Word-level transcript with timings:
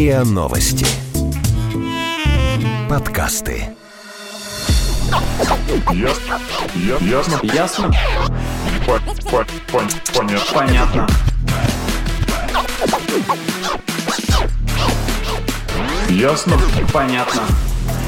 РИА 0.00 0.24
Новости. 0.24 0.86
Подкасты. 2.88 3.68
Ясно. 5.92 6.40
Ясно. 7.02 7.40
Ясно? 7.42 7.92
По- 8.86 8.98
по- 9.30 9.44
пон- 9.70 9.90
Понятно. 10.16 10.54
Понятно. 10.54 11.06
Ясно. 16.08 16.58
Понятно. 16.90 17.42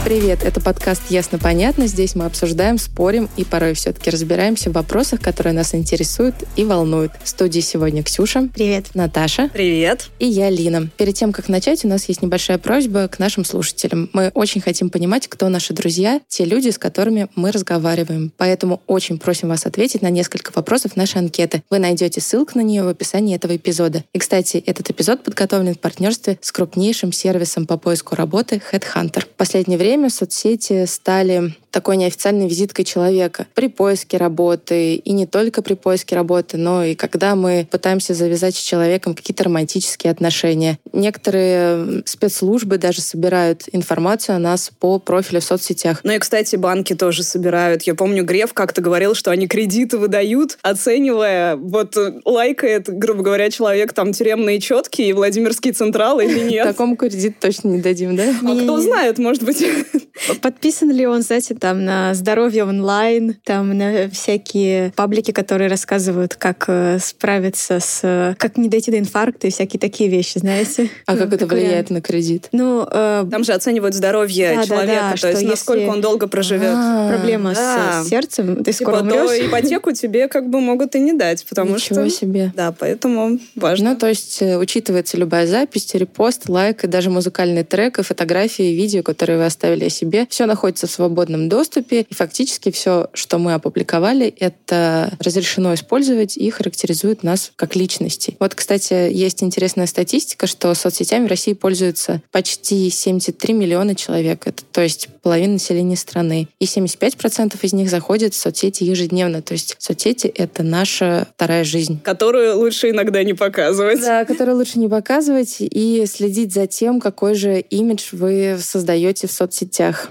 Привет, 0.04 0.42
это 0.42 0.60
подкаст 0.60 1.02
«Ясно-понятно». 1.10 1.86
Здесь 1.86 2.16
мы 2.16 2.24
обсуждаем, 2.24 2.76
спорим 2.78 3.30
и 3.36 3.44
порой 3.44 3.74
все-таки 3.74 4.10
разбираемся 4.10 4.68
в 4.68 4.72
вопросах, 4.72 5.20
которые 5.20 5.52
нас 5.52 5.76
интересуют 5.76 6.34
и 6.56 6.64
волнуют. 6.64 7.12
В 7.22 7.28
студии 7.28 7.60
сегодня 7.60 8.02
Ксюша. 8.02 8.48
Привет. 8.52 8.86
Наташа. 8.94 9.48
Привет. 9.52 10.10
И 10.18 10.26
я, 10.26 10.50
Лина. 10.50 10.88
Перед 10.96 11.14
тем, 11.14 11.32
как 11.32 11.48
начать, 11.48 11.84
у 11.84 11.88
нас 11.88 12.08
есть 12.08 12.20
небольшая 12.20 12.58
просьба 12.58 13.06
к 13.06 13.20
нашим 13.20 13.44
слушателям. 13.44 14.10
Мы 14.12 14.32
очень 14.34 14.60
хотим 14.60 14.90
понимать, 14.90 15.28
кто 15.28 15.48
наши 15.48 15.72
друзья, 15.72 16.20
те 16.26 16.44
люди, 16.44 16.70
с 16.70 16.78
которыми 16.78 17.28
мы 17.36 17.52
разговариваем. 17.52 18.32
Поэтому 18.36 18.82
очень 18.88 19.20
просим 19.20 19.50
вас 19.50 19.66
ответить 19.66 20.02
на 20.02 20.10
несколько 20.10 20.50
вопросов 20.52 20.96
нашей 20.96 21.18
анкеты. 21.18 21.62
Вы 21.70 21.78
найдете 21.78 22.20
ссылку 22.20 22.58
на 22.58 22.62
нее 22.62 22.82
в 22.82 22.88
описании 22.88 23.36
этого 23.36 23.54
эпизода. 23.54 24.02
И, 24.12 24.18
кстати, 24.18 24.56
этот 24.66 24.90
эпизод 24.90 25.22
подготовлен 25.22 25.74
в 25.74 25.78
партнерстве 25.78 26.38
с 26.42 26.50
крупнейшим 26.50 27.12
сервисом 27.12 27.66
по 27.66 27.76
поиску 27.76 28.16
работы 28.16 28.60
Headhunter. 28.72 29.20
В 29.20 29.36
последнее 29.36 29.78
время 29.78 29.91
соцсети 30.10 30.84
стали 30.86 31.54
такой 31.72 31.96
неофициальной 31.96 32.46
визиткой 32.46 32.84
человека 32.84 33.46
при 33.54 33.68
поиске 33.68 34.18
работы, 34.18 34.94
и 34.94 35.12
не 35.12 35.26
только 35.26 35.62
при 35.62 35.74
поиске 35.74 36.14
работы, 36.14 36.58
но 36.58 36.84
и 36.84 36.94
когда 36.94 37.34
мы 37.34 37.66
пытаемся 37.68 38.14
завязать 38.14 38.54
с 38.54 38.60
человеком 38.60 39.14
какие-то 39.14 39.44
романтические 39.44 40.10
отношения. 40.10 40.78
Некоторые 40.92 42.02
спецслужбы 42.04 42.78
даже 42.78 43.00
собирают 43.00 43.62
информацию 43.72 44.36
о 44.36 44.38
нас 44.38 44.70
по 44.78 44.98
профилю 44.98 45.40
в 45.40 45.44
соцсетях. 45.44 46.00
Ну 46.04 46.12
и, 46.12 46.18
кстати, 46.18 46.56
банки 46.56 46.94
тоже 46.94 47.22
собирают. 47.22 47.82
Я 47.84 47.94
помню, 47.94 48.22
Греф 48.24 48.52
как-то 48.52 48.82
говорил, 48.82 49.14
что 49.14 49.30
они 49.30 49.48
кредиты 49.48 49.96
выдают, 49.96 50.58
оценивая, 50.62 51.56
вот 51.56 51.96
э, 51.96 52.20
лайкает, 52.26 52.86
грубо 52.88 53.22
говоря, 53.22 53.50
человек 53.50 53.94
там 53.94 54.12
тюремные 54.12 54.60
четки 54.60 55.02
и 55.02 55.12
Владимирский 55.14 55.72
Централ 55.72 56.20
или 56.20 56.40
нет. 56.50 56.66
Такому 56.66 56.96
кредит 56.96 57.40
точно 57.40 57.68
не 57.68 57.80
дадим, 57.80 58.14
да? 58.14 58.34
А 58.42 58.62
кто 58.62 58.78
знает, 58.80 59.18
может 59.18 59.42
быть. 59.42 59.64
Подписан 60.42 60.90
ли 60.90 61.06
он, 61.06 61.22
знаете, 61.22 61.54
там 61.54 61.84
на 61.84 62.14
здоровье 62.14 62.64
онлайн, 62.64 63.36
там 63.44 63.76
на 63.76 64.08
всякие 64.10 64.92
паблики, 64.94 65.30
которые 65.32 65.68
рассказывают, 65.68 66.34
как 66.34 66.64
э, 66.68 66.98
справиться 67.00 67.80
с... 67.80 68.34
как 68.38 68.56
не 68.56 68.68
дойти 68.68 68.90
до 68.90 68.98
инфаркта 68.98 69.46
и 69.46 69.50
всякие 69.50 69.80
такие 69.80 70.08
вещи, 70.08 70.38
знаете? 70.38 70.90
А 71.06 71.12
Ну, 71.12 71.18
как 71.18 71.28
это 71.28 71.38
такой 71.38 71.58
влияет 71.58 71.90
вариант. 71.90 71.90
на 71.90 72.00
кредит? 72.00 72.48
Ну, 72.52 72.86
э, 72.90 73.24
Там 73.30 73.44
же 73.44 73.52
оценивают 73.52 73.94
здоровье 73.94 74.60
человека, 74.66 75.02
да, 75.02 75.10
то 75.12 75.16
что 75.16 75.28
есть 75.30 75.42
насколько 75.42 75.88
он 75.88 76.00
долго 76.00 76.26
проживет. 76.28 76.72
А, 76.74 77.08
проблема 77.08 77.54
да. 77.54 78.02
с 78.02 78.08
сердцем, 78.08 78.62
ты 78.62 78.72
скоро 78.72 78.98
Типа, 78.98 79.10
то 79.10 79.24
умрешь. 79.24 79.46
ипотеку 79.46 79.92
тебе 79.92 80.28
как 80.28 80.48
бы 80.48 80.60
могут 80.60 80.94
и 80.94 81.00
не 81.00 81.12
дать, 81.12 81.44
потому 81.48 81.74
Ничего 81.74 82.08
что... 82.08 82.10
себе. 82.10 82.52
Да, 82.54 82.72
поэтому 82.72 83.38
важно. 83.56 83.90
Ну, 83.92 83.96
то 83.96 84.08
есть 84.08 84.40
э, 84.42 84.56
учитывается 84.56 85.16
любая 85.16 85.46
запись, 85.46 85.92
репост, 85.94 86.48
лайк 86.48 86.84
и 86.84 86.86
даже 86.86 87.10
музыкальный 87.10 87.64
трек, 87.64 87.98
и 87.98 88.02
фотографии, 88.02 88.72
и 88.72 88.76
видео, 88.76 89.02
которые 89.02 89.38
вы 89.38 89.46
оставили 89.46 89.71
о 89.84 89.90
себе. 89.90 90.26
Все 90.30 90.46
находится 90.46 90.86
в 90.86 90.90
свободном 90.90 91.48
доступе, 91.48 92.06
и 92.08 92.14
фактически 92.14 92.70
все, 92.70 93.08
что 93.14 93.38
мы 93.38 93.54
опубликовали, 93.54 94.26
это 94.26 95.16
разрешено 95.20 95.74
использовать 95.74 96.36
и 96.36 96.50
характеризует 96.50 97.22
нас 97.22 97.52
как 97.56 97.76
личности. 97.76 98.36
Вот, 98.38 98.54
кстати, 98.54 99.12
есть 99.12 99.42
интересная 99.42 99.86
статистика, 99.86 100.46
что 100.46 100.74
соцсетями 100.74 101.26
в 101.26 101.30
России 101.30 101.54
пользуются 101.54 102.22
почти 102.30 102.90
73 102.90 103.54
миллиона 103.54 103.94
человек. 103.94 104.46
Это, 104.46 104.62
то 104.70 104.80
есть 104.80 105.08
половина 105.22 105.54
населения 105.54 105.96
страны. 105.96 106.48
И 106.58 106.64
75% 106.64 107.56
из 107.62 107.72
них 107.72 107.88
заходят 107.90 108.34
в 108.34 108.36
соцсети 108.36 108.84
ежедневно. 108.84 109.42
То 109.42 109.52
есть 109.52 109.76
соцсети— 109.78 110.26
это 110.36 110.62
наша 110.62 111.28
вторая 111.34 111.64
жизнь. 111.64 112.00
Которую 112.02 112.58
лучше 112.58 112.90
иногда 112.90 113.22
не 113.22 113.34
показывать. 113.34 114.00
Да, 114.00 114.24
который 114.32 114.54
лучше 114.54 114.78
не 114.78 114.88
показывать 114.88 115.56
и 115.60 116.04
следить 116.06 116.52
за 116.52 116.66
тем, 116.66 117.00
какой 117.00 117.34
же 117.34 117.60
имидж 117.60 118.08
вы 118.12 118.58
создаете 118.60 119.26
в 119.26 119.32
соцсетях. 119.32 119.61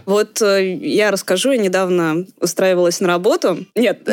Вот 0.05 0.41
э, 0.41 0.73
я 0.75 1.11
расскажу, 1.11 1.51
я 1.51 1.57
недавно 1.57 2.25
устраивалась 2.39 2.99
на 2.99 3.07
работу. 3.07 3.65
Нет, 3.75 4.07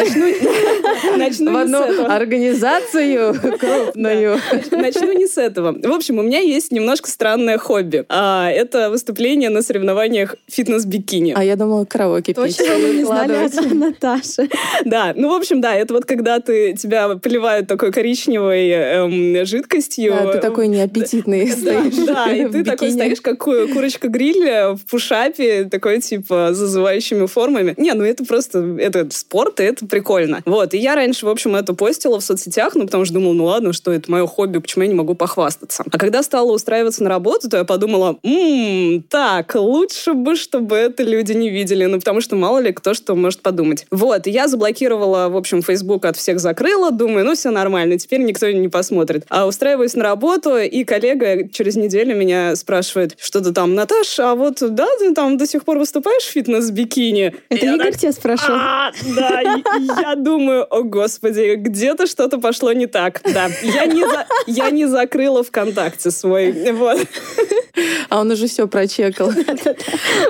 начну, 1.16 1.52
В 1.52 1.56
одну 1.56 1.82
этого. 1.82 2.14
организацию 2.14 3.34
крупную. 3.58 4.38
Начну 4.70 5.12
не 5.12 5.26
с 5.26 5.38
этого. 5.38 5.72
В 5.72 5.92
общем, 5.92 6.18
у 6.18 6.22
меня 6.22 6.40
есть 6.40 6.72
немножко 6.72 7.08
странное 7.08 7.58
хобби. 7.58 8.04
А, 8.08 8.50
это 8.50 8.90
выступление 8.90 9.50
на 9.50 9.62
соревнованиях 9.62 10.36
фитнес-бикини. 10.48 11.32
А 11.36 11.44
я 11.44 11.56
думала, 11.56 11.84
караоке 11.84 12.34
петь. 12.34 12.56
Точно 12.56 12.78
мы 12.78 12.94
не 12.94 13.04
знали 13.04 13.74
Наташи. 13.74 14.48
Да, 14.84 15.12
ну, 15.16 15.30
в 15.30 15.34
общем, 15.34 15.60
да, 15.60 15.74
это 15.74 15.94
вот 15.94 16.04
когда 16.04 16.40
ты, 16.40 16.74
тебя 16.74 17.08
поливают 17.16 17.66
такой 17.66 17.92
коричневой 17.92 18.68
эм, 18.68 19.46
жидкостью. 19.46 20.12
Да, 20.12 20.32
ты 20.32 20.38
такой 20.38 20.68
неаппетитный 20.68 21.50
стоишь. 21.50 22.06
да, 22.06 22.30
и 22.32 22.48
ты 22.48 22.64
такой 22.64 22.90
стоишь, 22.90 23.20
как 23.20 23.38
ку- 23.38 23.68
курочка-гриль 23.72 24.74
в 24.74 24.80
пушапе, 24.90 25.27
такой, 25.30 26.00
типа, 26.00 26.50
зазывающими 26.52 27.26
формами. 27.26 27.74
Не, 27.76 27.92
ну 27.94 28.04
это 28.04 28.24
просто, 28.24 28.76
это 28.78 29.08
спорт, 29.10 29.60
и 29.60 29.64
это 29.64 29.86
прикольно. 29.86 30.42
Вот, 30.44 30.74
и 30.74 30.78
я 30.78 30.94
раньше, 30.94 31.26
в 31.26 31.28
общем, 31.28 31.56
это 31.56 31.74
постила 31.74 32.20
в 32.20 32.24
соцсетях, 32.24 32.74
ну, 32.74 32.86
потому 32.86 33.04
что 33.04 33.14
думала, 33.14 33.32
ну 33.32 33.44
ладно, 33.44 33.72
что 33.72 33.92
это 33.92 34.10
мое 34.10 34.26
хобби, 34.26 34.58
почему 34.58 34.84
я 34.84 34.88
не 34.88 34.94
могу 34.94 35.14
похвастаться. 35.14 35.84
А 35.90 35.98
когда 35.98 36.22
стала 36.22 36.52
устраиваться 36.52 37.02
на 37.02 37.10
работу, 37.10 37.48
то 37.48 37.56
я 37.56 37.64
подумала, 37.64 38.18
«М, 38.22 39.02
так, 39.08 39.54
лучше 39.54 40.14
бы, 40.14 40.36
чтобы 40.36 40.76
это 40.76 41.02
люди 41.02 41.32
не 41.32 41.50
видели, 41.50 41.84
ну, 41.84 41.98
потому 41.98 42.20
что 42.20 42.36
мало 42.36 42.58
ли 42.58 42.72
кто 42.72 42.94
что 42.94 43.14
может 43.14 43.40
подумать. 43.40 43.86
Вот, 43.90 44.26
и 44.26 44.30
я 44.30 44.48
заблокировала, 44.48 45.28
в 45.28 45.36
общем, 45.36 45.62
Facebook 45.62 46.04
от 46.04 46.16
всех 46.16 46.40
закрыла, 46.40 46.90
думаю, 46.90 47.24
ну, 47.24 47.34
все 47.34 47.50
нормально, 47.50 47.98
теперь 47.98 48.20
никто 48.20 48.50
не 48.50 48.68
посмотрит. 48.68 49.24
А 49.28 49.46
устраиваюсь 49.46 49.94
на 49.94 50.04
работу, 50.04 50.56
и 50.56 50.84
коллега 50.84 51.48
через 51.48 51.76
неделю 51.76 52.16
меня 52.16 52.56
спрашивает, 52.56 53.16
что 53.20 53.40
ты 53.40 53.52
там, 53.52 53.74
Наташа, 53.74 54.32
а 54.32 54.34
вот, 54.34 54.56
да, 54.60 54.86
ты 54.98 55.07
там 55.14 55.36
до 55.36 55.46
сих 55.46 55.64
пор 55.64 55.78
выступаешь 55.78 56.22
в 56.24 56.30
фитнес-бикини? 56.30 57.34
Это 57.48 57.66
Я 57.66 57.74
Игорь 57.74 57.90
так, 57.92 58.00
тебя 58.00 58.12
спрашивал? 58.12 58.58
«А, 58.60 58.92
да, 59.16 59.42
и- 59.42 59.60
и 59.80 59.86
я 60.02 60.14
думаю, 60.14 60.66
о 60.72 60.82
господи, 60.82 61.54
где-то 61.56 62.06
что-то 62.06 62.38
пошло 62.38 62.72
не 62.72 62.86
так. 62.86 63.20
Да, 63.32 63.48
я 63.62 63.86
не, 63.86 64.02
за- 64.04 64.26
я 64.46 64.70
не 64.70 64.86
закрыла 64.86 65.42
ВКонтакте 65.42 66.10
свой. 66.10 66.72
Вот. 66.72 66.98
А 68.08 68.20
он 68.20 68.30
уже 68.30 68.46
все 68.48 68.66
прочекал. 68.66 69.30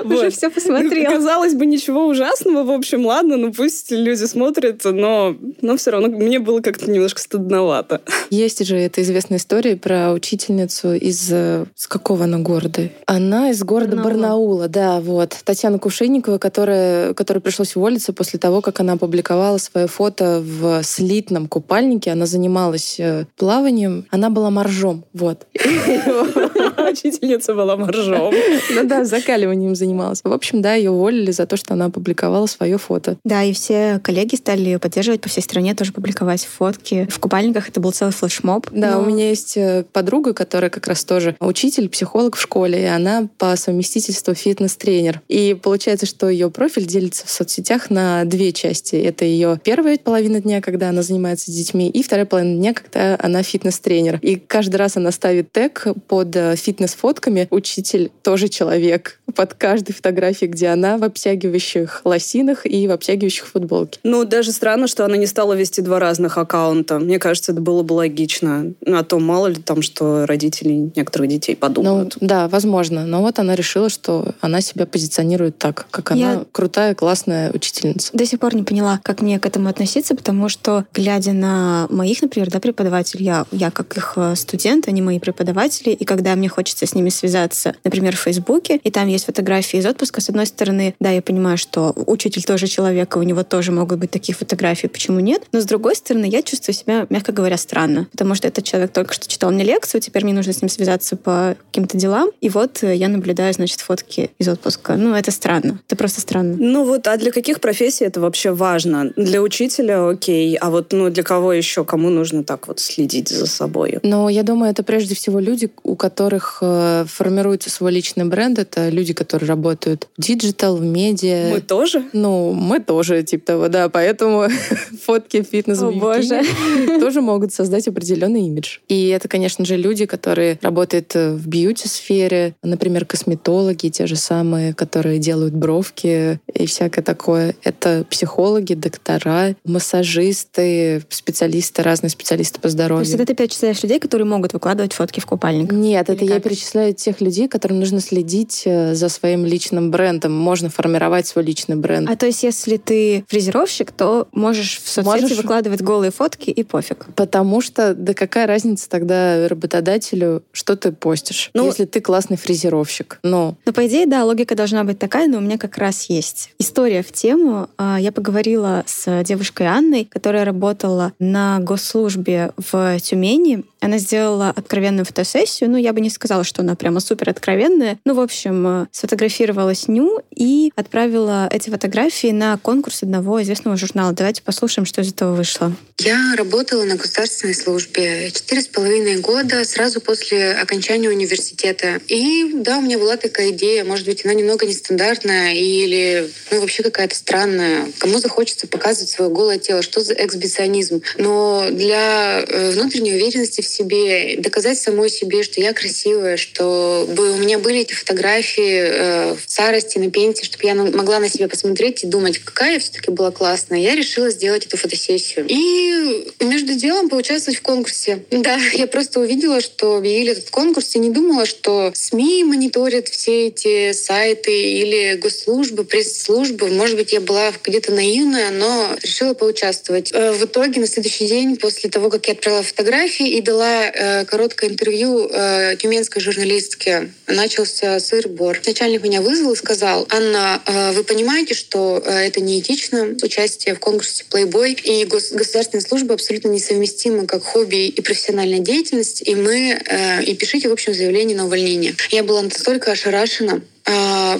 Уже 0.03 0.29
все 0.29 0.49
посмотрел. 0.49 1.11
Казалось 1.11 1.53
бы, 1.55 1.65
ничего 1.65 2.05
ужасного. 2.07 2.63
В 2.63 2.71
общем, 2.71 3.05
ладно, 3.05 3.37
ну 3.37 3.51
пусть 3.51 3.91
люди 3.91 4.25
смотрят, 4.25 4.81
но, 4.85 5.35
но 5.61 5.77
все 5.77 5.91
равно 5.91 6.07
мне 6.09 6.39
было 6.39 6.61
как-то 6.61 6.89
немножко 6.89 7.19
стыдновато. 7.21 8.01
Есть 8.29 8.65
же 8.65 8.75
эта 8.75 9.01
известная 9.01 9.37
история 9.39 9.75
про 9.75 10.11
учительницу 10.13 10.93
из... 10.93 11.29
э, 11.31 11.65
С 11.75 11.87
какого 11.87 12.25
она 12.25 12.37
города? 12.39 12.89
Она 13.05 13.49
из 13.49 13.63
города 13.63 13.97
Барнаула. 13.97 14.67
Да, 14.69 14.99
вот. 14.99 15.35
Татьяна 15.43 15.79
Кувшинникова, 15.79 16.37
которая, 16.37 17.15
которой 17.15 17.39
пришлось 17.39 17.75
уволиться 17.75 18.13
после 18.13 18.37
того, 18.37 18.61
как 18.61 18.79
она 18.79 18.93
опубликовала 18.93 19.57
свое 19.57 19.87
фото 19.87 20.43
в 20.45 20.83
слитном 20.83 21.47
купальнике. 21.47 22.11
Она 22.11 22.27
занималась 22.27 22.99
э, 22.99 23.25
плаванием. 23.35 24.05
Она 24.11 24.29
была 24.29 24.51
моржом, 24.51 25.05
вот. 25.11 25.47
Учительница 26.91 27.53
была 27.53 27.77
моржом. 27.77 28.33
Ну 28.71 28.83
да, 28.87 29.03
закаливанием 29.03 29.75
занималась. 29.75 30.21
В 30.23 30.31
общем, 30.31 30.61
да, 30.61 30.73
ее 30.75 30.91
уволили 30.91 31.31
за 31.31 31.45
то, 31.45 31.57
что 31.57 31.73
она 31.73 31.85
опубликовала 31.85 32.45
свое 32.45 32.77
фото. 32.77 33.17
Да, 33.23 33.43
и 33.43 33.53
все 33.53 33.99
коллеги 34.03 34.35
стали 34.35 34.61
ее 34.61 34.79
поддерживать 34.79 35.21
по 35.21 35.29
всей 35.29 35.41
стране, 35.41 35.73
тоже 35.75 35.91
публиковать 35.91 36.45
фотки. 36.45 37.07
В 37.09 37.19
купальниках 37.19 37.69
это 37.69 37.79
был 37.79 37.91
целый 37.91 38.11
флешмоб. 38.11 38.67
Да, 38.71 38.95
Но- 38.95 39.01
у 39.01 39.05
меня 39.05 39.29
есть 39.29 39.57
э, 39.57 39.85
подруга, 39.91 40.33
которая 40.33 40.69
как 40.69 40.87
раз 40.87 41.03
тоже 41.03 41.35
учитель, 41.39 41.89
психолог 41.89 42.35
в 42.35 42.41
школе, 42.41 42.81
и 42.81 42.85
она 42.85 43.27
по 43.37 43.55
совместительству 43.55 44.33
фитнес-тренер. 44.33 45.21
И 45.27 45.57
получается, 45.61 46.05
что 46.05 46.29
ее 46.29 46.49
профиль 46.49 46.85
делится 46.85 47.25
в 47.25 47.29
соцсетях 47.29 47.89
на 47.89 48.23
две 48.25 48.51
части. 48.51 48.95
Это 48.95 49.25
ее 49.25 49.59
первая 49.63 49.97
половина 49.97 50.41
дня, 50.41 50.61
когда 50.61 50.89
она 50.89 51.01
занимается 51.01 51.51
с 51.51 51.55
детьми, 51.55 51.89
и 51.89 52.03
вторая 52.03 52.25
половина 52.25 52.57
дня, 52.57 52.73
когда 52.73 53.17
она 53.19 53.43
фитнес-тренер. 53.43 54.19
И 54.21 54.35
каждый 54.35 54.75
раз 54.77 54.97
она 54.97 55.11
ставит 55.11 55.51
тег 55.51 55.87
под 56.07 56.35
э, 56.35 56.55
фитнес-фотками 56.79 57.47
«Учитель 57.51 58.09
тоже 58.23 58.47
человек» 58.47 59.19
под 59.35 59.53
каждой 59.53 59.93
фотографией, 59.93 60.49
где 60.49 60.67
она 60.69 60.97
в 60.97 61.03
обтягивающих 61.03 62.01
лосинах 62.03 62.65
и 62.65 62.87
в 62.87 62.91
обтягивающих 62.91 63.45
футболке. 63.47 63.99
Ну, 64.03 64.23
даже 64.25 64.51
странно, 64.51 64.87
что 64.87 65.05
она 65.05 65.17
не 65.17 65.27
стала 65.27 65.53
вести 65.53 65.81
два 65.81 65.99
разных 65.99 66.37
аккаунта. 66.37 66.97
Мне 66.99 67.19
кажется, 67.19 67.51
это 67.51 67.61
было 67.61 67.83
бы 67.83 67.93
логично. 67.93 68.73
Ну, 68.85 68.97
А 68.97 69.03
то 69.03 69.19
мало 69.19 69.47
ли 69.47 69.55
там, 69.61 69.81
что 69.81 70.25
родители 70.25 70.89
некоторых 70.95 71.29
детей 71.29 71.53
Ну, 71.53 71.59
подумают. 71.59 72.17
да, 72.21 72.47
возможно. 72.47 73.05
Но 73.05 73.21
вот 73.21 73.37
она 73.39 73.55
решила, 73.55 73.89
что 73.89 74.33
она 74.41 74.61
себя 74.61 74.85
позиционирует 74.85 75.57
так, 75.57 75.85
как 75.91 76.11
она 76.11 76.19
Я- 76.33 76.45
крутая, 76.51 76.95
классная 76.95 77.51
учительница. 77.51 78.09
До 78.13 78.25
сих 78.25 78.39
пор 78.39 78.55
не 78.55 78.63
поняла, 78.63 78.99
как 79.03 79.21
мне 79.21 79.39
к 79.39 79.45
этому 79.45 79.69
относиться, 79.69 80.15
потому 80.15 80.49
что, 80.49 80.85
глядя 80.93 81.33
на 81.33 81.87
моих, 81.89 82.21
например, 82.21 82.49
да, 82.49 82.59
преподавателей, 82.59 83.25
я, 83.25 83.45
я 83.51 83.69
как 83.69 83.95
их 83.97 84.13
э, 84.15 84.35
студент, 84.35 84.87
они 84.87 85.01
мои 85.01 85.19
преподаватели, 85.19 85.91
и 85.91 86.03
когда 86.05 86.35
мне 86.35 86.49
хочется 86.49 86.68
хочется 86.69 86.85
с 86.85 86.93
ними 86.93 87.09
связаться, 87.09 87.75
например, 87.83 88.15
в 88.15 88.19
Фейсбуке, 88.19 88.79
и 88.83 88.91
там 88.91 89.07
есть 89.07 89.25
фотографии 89.25 89.79
из 89.79 89.87
отпуска. 89.87 90.21
С 90.21 90.29
одной 90.29 90.45
стороны, 90.45 90.93
да, 90.99 91.09
я 91.09 91.21
понимаю, 91.23 91.57
что 91.57 91.93
учитель 91.95 92.43
тоже 92.43 92.67
человек, 92.67 93.15
и 93.15 93.19
у 93.19 93.23
него 93.23 93.41
тоже 93.43 93.71
могут 93.71 93.97
быть 93.97 94.11
такие 94.11 94.35
фотографии, 94.35 94.85
почему 94.85 95.19
нет? 95.19 95.41
Но 95.51 95.61
с 95.61 95.65
другой 95.65 95.95
стороны, 95.95 96.25
я 96.25 96.43
чувствую 96.43 96.75
себя, 96.75 97.07
мягко 97.09 97.31
говоря, 97.31 97.57
странно, 97.57 98.07
потому 98.11 98.35
что 98.35 98.47
этот 98.47 98.65
человек 98.65 98.91
только 98.91 99.15
что 99.15 99.27
читал 99.27 99.49
мне 99.51 99.63
лекцию, 99.63 99.99
теперь 100.01 100.23
мне 100.23 100.33
нужно 100.33 100.53
с 100.53 100.61
ним 100.61 100.69
связаться 100.69 101.15
по 101.15 101.55
каким-то 101.71 101.97
делам, 101.97 102.29
и 102.39 102.49
вот 102.49 102.83
я 102.83 103.07
наблюдаю, 103.07 103.51
значит, 103.51 103.79
фотки 103.79 104.29
из 104.37 104.47
отпуска. 104.47 104.93
Ну, 104.93 105.15
это 105.15 105.31
странно. 105.31 105.79
Это 105.87 105.95
просто 105.95 106.21
странно. 106.21 106.55
Ну 106.59 106.85
вот, 106.85 107.07
а 107.07 107.17
для 107.17 107.31
каких 107.31 107.61
профессий 107.61 108.05
это 108.05 108.21
вообще 108.21 108.51
важно? 108.51 109.11
Для 109.15 109.41
учителя 109.41 110.07
окей, 110.07 110.55
а 110.55 110.69
вот 110.69 110.93
ну 110.93 111.09
для 111.09 111.23
кого 111.23 111.51
еще, 111.51 111.83
кому 111.83 112.09
нужно 112.09 112.43
так 112.43 112.67
вот 112.67 112.79
следить 112.79 113.29
за 113.29 113.47
собой? 113.47 113.97
Но 114.03 114.29
я 114.29 114.43
думаю, 114.43 114.69
это 114.69 114.83
прежде 114.83 115.15
всего 115.15 115.39
люди, 115.39 115.71
у 115.83 115.95
которых 115.95 116.58
э, 116.61 117.05
формируется 117.07 117.69
свой 117.69 117.91
личный 117.91 118.25
бренд. 118.25 118.59
Это 118.59 118.89
люди, 118.89 119.13
которые 119.13 119.47
работают 119.47 120.07
в 120.17 120.21
digital, 120.21 120.77
в 120.77 120.83
медиа. 120.83 121.49
Мы 121.51 121.61
тоже? 121.61 122.05
Ну, 122.13 122.53
мы 122.53 122.79
тоже, 122.79 123.23
типа 123.23 123.45
того, 123.45 123.67
да. 123.67 123.89
Поэтому 123.89 124.47
фотки 125.05 125.43
фитнес 125.43 125.81
О, 125.81 125.91
боже. 125.91 126.41
тоже 126.99 127.21
могут 127.21 127.53
создать 127.53 127.87
определенный 127.87 128.43
имидж. 128.43 128.79
И 128.87 129.07
это, 129.09 129.27
конечно 129.27 129.65
же, 129.65 129.75
люди, 129.75 130.05
которые 130.05 130.59
работают 130.61 131.13
в 131.15 131.47
beauty 131.47 131.97
-сфере, 131.97 132.55
например, 132.63 133.05
косметологи, 133.05 133.87
те 133.89 134.07
же 134.07 134.15
самые, 134.15 134.73
которые 134.73 135.19
делают 135.19 135.53
бровки 135.53 136.39
и 136.53 136.65
всякое 136.65 137.01
такое. 137.01 137.55
Это 137.63 138.05
психологи, 138.09 138.73
доктора, 138.73 139.55
массажисты, 139.65 141.01
специалисты, 141.09 141.83
разные 141.83 142.09
специалисты 142.09 142.59
по 142.59 142.69
здоровью. 142.69 143.05
То 143.05 143.09
есть 143.09 143.15
это 143.15 143.25
ты 143.25 143.35
перечисляешь 143.35 143.81
людей, 143.83 143.99
которые 143.99 144.27
могут 144.27 144.53
выкладывать 144.53 144.93
фотки 144.93 145.19
в 145.19 145.25
купальник? 145.25 145.71
Нет, 145.71 146.09
Или 146.09 146.17
это 146.17 146.25
я 146.25 146.39
как? 146.49 146.57
перечисляю 146.57 146.93
тех 146.93 147.21
людей, 147.21 147.47
которым 147.47 147.79
нужно 147.79 147.99
следить 148.01 148.63
э, 148.65 148.93
за 148.95 149.09
своим 149.09 149.45
личным 149.45 149.91
брендом. 149.91 150.33
Можно 150.33 150.69
формировать 150.69 151.27
свой 151.27 151.45
личный 151.45 151.75
бренд. 151.75 152.09
А 152.09 152.15
то 152.15 152.25
есть, 152.25 152.43
если 152.43 152.77
ты 152.77 153.23
фрезеровщик, 153.27 153.91
то 153.91 154.27
можешь 154.31 154.79
в 154.83 154.89
соцсети 154.89 155.21
Можешь. 155.21 155.37
выкладывать 155.37 155.81
голые 155.81 156.11
фотки 156.11 156.49
и 156.49 156.63
пофиг. 156.63 157.07
Потому 157.15 157.61
что, 157.61 157.93
да 157.93 158.13
какая 158.13 158.47
разница 158.47 158.89
тогда 158.89 159.47
работодателю, 159.47 160.43
что 160.51 160.75
ты 160.75 160.91
постишь, 160.91 161.51
Ну- 161.53 161.65
если 161.65 161.85
ты 161.85 162.01
классный 162.01 162.37
фрезеровщик? 162.37 163.19
Ну, 163.23 163.55
Ну, 163.65 163.73
по 163.73 163.87
идее, 163.87 164.05
да, 164.05 164.23
логика 164.25 164.55
должна 164.55 164.83
быть 164.83 164.99
такая, 164.99 165.27
но 165.27 165.37
у 165.37 165.41
меня 165.41 165.57
как 165.57 165.77
раз 165.77 166.05
есть 166.09 166.51
история 166.59 167.03
в 167.03 167.11
тему. 167.11 167.69
А, 167.77 167.97
Я 167.99 168.11
поговорила 168.11 168.83
с 168.85 169.23
девушкой 169.23 169.67
Анной, 169.67 170.05
которая 170.05 170.45
работала 170.45 171.13
на 171.19 171.59
госслужбе 171.59 172.51
в 172.57 172.99
Тюмени. 172.99 173.63
Она 173.81 173.97
сделала 173.97 174.49
откровенную 174.49 175.05
фотосессию. 175.05 175.69
Ну, 175.69 175.77
я 175.77 175.93
бы 175.93 176.01
не 176.01 176.09
сказала, 176.09 176.43
что 176.43 176.61
она 176.61 176.75
прямо 176.75 176.99
супер 176.99 177.29
откровенная. 177.29 177.97
Ну, 178.05 178.13
в 178.13 178.19
общем, 178.19 178.83
э, 178.83 178.87
сфотографировала 178.91 179.73
сню 179.73 180.21
и 180.35 180.71
отправила 180.75 181.47
эти 181.51 181.69
фотографии 181.69 182.31
на 182.31 182.57
конкурс 182.57 183.03
одного 183.03 183.41
известного 183.41 183.77
журнала. 183.77 184.13
Давайте 184.13 184.41
послушаем, 184.41 184.85
что 184.85 185.01
из 185.01 185.11
этого 185.11 185.33
вышло. 185.33 185.73
Я 185.99 186.35
работала 186.37 186.83
на 186.83 186.95
государственной 186.95 187.55
службе 187.55 188.31
четыре 188.31 188.61
с 188.61 188.67
половиной 188.67 189.17
года 189.17 189.63
сразу 189.65 190.01
после 190.01 190.53
окончания 190.53 191.09
университета. 191.09 191.99
И 192.07 192.51
да, 192.53 192.77
у 192.77 192.81
меня 192.81 192.97
была 192.97 193.17
такая 193.17 193.51
идея, 193.51 193.83
может 193.83 194.05
быть, 194.05 194.25
она 194.25 194.33
немного 194.33 194.65
нестандартная 194.65 195.53
или 195.53 196.29
ну, 196.51 196.61
вообще 196.61 196.83
какая-то 196.83 197.15
странная. 197.15 197.91
Кому 197.99 198.19
захочется 198.19 198.67
показывать 198.67 199.09
свое 199.09 199.29
голое 199.29 199.59
тело, 199.59 199.81
что 199.81 200.01
за 200.01 200.13
эксбиционизм. 200.13 201.01
Но 201.17 201.67
для 201.69 202.41
э, 202.41 202.71
внутренней 202.71 203.13
уверенности 203.13 203.61
себе, 203.69 204.35
доказать 204.37 204.79
самой 204.79 205.09
себе, 205.09 205.43
что 205.43 205.61
я 205.61 205.73
красивая, 205.73 206.37
что 206.37 207.07
бы 207.09 207.31
у 207.31 207.37
меня 207.37 207.59
были 207.59 207.79
эти 207.79 207.93
фотографии 207.93 208.79
э, 208.79 209.35
в 209.35 209.49
старости, 209.49 209.97
на 209.97 210.09
пенсии, 210.09 210.45
чтобы 210.45 210.65
я 210.65 210.75
могла 210.75 211.19
на 211.19 211.29
себя 211.29 211.47
посмотреть 211.47 212.03
и 212.03 212.07
думать, 212.07 212.39
какая 212.39 212.73
я 212.73 212.79
все-таки 212.79 213.11
была 213.11 213.31
классная. 213.31 213.79
Я 213.79 213.95
решила 213.95 214.29
сделать 214.29 214.65
эту 214.65 214.77
фотосессию. 214.77 215.45
И 215.47 216.27
между 216.39 216.73
делом 216.73 217.09
поучаствовать 217.09 217.59
в 217.59 217.61
конкурсе. 217.61 218.23
Да, 218.31 218.57
я 218.73 218.87
просто 218.87 219.19
увидела, 219.19 219.61
что 219.61 219.97
объявили 219.97 220.31
этот 220.31 220.49
конкурс 220.49 220.95
и 220.95 220.99
не 220.99 221.09
думала, 221.09 221.45
что 221.45 221.91
СМИ 221.93 222.43
мониторят 222.43 223.07
все 223.07 223.47
эти 223.47 223.91
сайты 223.91 224.51
или 224.51 225.15
госслужбы, 225.15 225.83
пресс-службы. 225.83 226.69
Может 226.69 226.95
быть, 226.95 227.11
я 227.13 227.21
была 227.21 227.51
где-то 227.63 227.91
наивная, 227.91 228.51
но 228.51 228.95
решила 229.01 229.33
поучаствовать. 229.33 230.11
Э, 230.13 230.33
В 230.33 230.45
итоге 230.45 230.79
на 230.79 230.87
следующий 230.87 231.27
день, 231.27 231.57
после 231.57 231.89
того, 231.89 232.09
как 232.09 232.27
я 232.27 232.33
отправила 232.33 232.63
фотографии 232.63 233.29
и 233.29 233.41
дала 233.41 233.58
э, 233.63 234.25
короткое 234.25 234.69
интервью 234.69 235.29
э, 235.31 235.75
тюменской 235.77 236.21
журналистке, 236.21 237.11
начался 237.27 237.99
сыр-бор. 237.99 238.59
Начальник 238.65 239.03
меня 239.03 239.21
вызвал 239.21 239.53
и 239.53 239.55
сказал, 239.55 240.07
Анна, 240.09 240.61
э, 240.65 240.91
вы 240.93 241.03
понимаете, 241.03 241.53
что 241.53 241.97
это 242.05 242.41
неэтично, 242.41 243.15
участие 243.21 243.75
в 243.75 243.79
конкурсе 243.79 244.25
Playboy 244.29 244.79
и 244.81 245.05
гос- 245.05 245.33
государственная 245.33 245.83
служба 245.83 246.13
абсолютно 246.15 246.49
несовместимы 246.49 247.27
как 247.27 247.43
хобби 247.43 247.87
и 247.87 248.01
профессиональная 248.01 248.59
деятельность, 248.59 249.21
и 249.21 249.35
мы 249.35 249.79
и 250.25 250.35
пишите, 250.35 250.69
в 250.69 250.73
общем, 250.73 250.93
заявление 250.93 251.35
на 251.37 251.45
увольнение. 251.45 251.95
Я 252.11 252.23
была 252.23 252.41
настолько 252.41 252.91
ошарашена, 252.91 253.61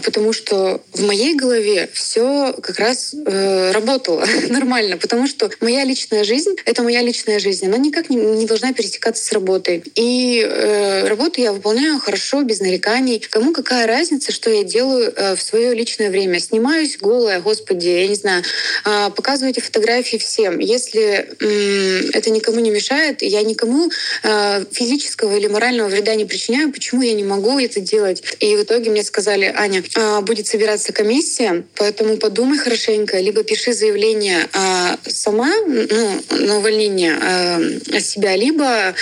потому 0.04 0.34
что 0.34 0.82
в 0.94 1.06
моей 1.06 1.36
голове 1.36 1.90
все 1.94 2.54
как 2.62 2.80
раз 2.80 3.14
э, 3.14 3.72
работало 3.72 4.26
нормально, 4.50 4.98
потому 4.98 5.28
что 5.28 5.50
моя 5.62 5.84
личная 5.84 6.24
жизнь— 6.24 6.56
это 6.66 6.84
моя 6.84 7.02
личная 7.02 7.40
жизнь, 7.40 7.66
она 7.66 7.78
никак 7.78 8.10
не, 8.10 8.18
не 8.18 8.46
должна 8.46 8.74
пересекаться 8.74 9.24
с 9.24 9.32
работой. 9.32 9.84
И 9.96 10.42
э, 10.42 11.08
работу 11.08 11.42
я 11.42 11.52
выполняю 11.52 12.00
хорошо, 12.00 12.44
без 12.44 12.60
нареканий. 12.60 13.20
Кому 13.30 13.54
какая 13.54 13.88
разница, 13.88 14.32
что 14.32 14.50
я 14.50 14.64
делаю 14.64 15.14
э, 15.16 15.36
в 15.36 15.42
свое 15.42 15.74
личное 15.74 16.10
время? 16.10 16.40
Снимаюсь 16.40 16.98
голая, 16.98 17.40
господи, 17.42 17.88
я 17.88 18.08
не 18.08 18.16
знаю, 18.16 18.44
а, 18.86 19.10
показываю 19.10 19.52
эти 19.52 19.60
фотографии 19.60 20.18
всем. 20.18 20.60
Если 20.60 21.30
м, 21.40 22.10
это 22.14 22.30
никому 22.30 22.60
не 22.60 22.72
мешает, 22.72 23.22
я 23.22 23.42
никому 23.42 23.90
э, 24.24 24.66
физического 24.72 25.36
или 25.36 25.48
морального 25.48 25.88
вреда 25.88 26.16
не 26.16 26.26
причиняю, 26.26 26.72
почему 26.72 27.02
я 27.02 27.14
не 27.14 27.24
могу 27.24 27.60
это 27.60 27.80
делать? 27.80 28.24
И 28.40 28.56
в 28.56 28.64
итоге 28.64 28.92
мне 28.92 29.04
сказали, 29.04 29.39
Аня, 29.46 29.84
а, 29.96 30.22
будет 30.22 30.48
собираться 30.48 30.94
комиссия, 30.94 31.64
поэтому 31.76 32.18
подумай 32.18 32.58
хорошенько, 32.58 33.20
либо 33.20 33.44
пиши 33.44 33.74
заявление 33.74 34.48
а, 34.54 34.98
сама 35.08 35.52
ну, 35.66 36.22
на 36.30 36.58
увольнение 36.58 37.18
а, 37.22 37.60
от 37.96 38.04
себя, 38.04 38.36
либо 38.36 38.94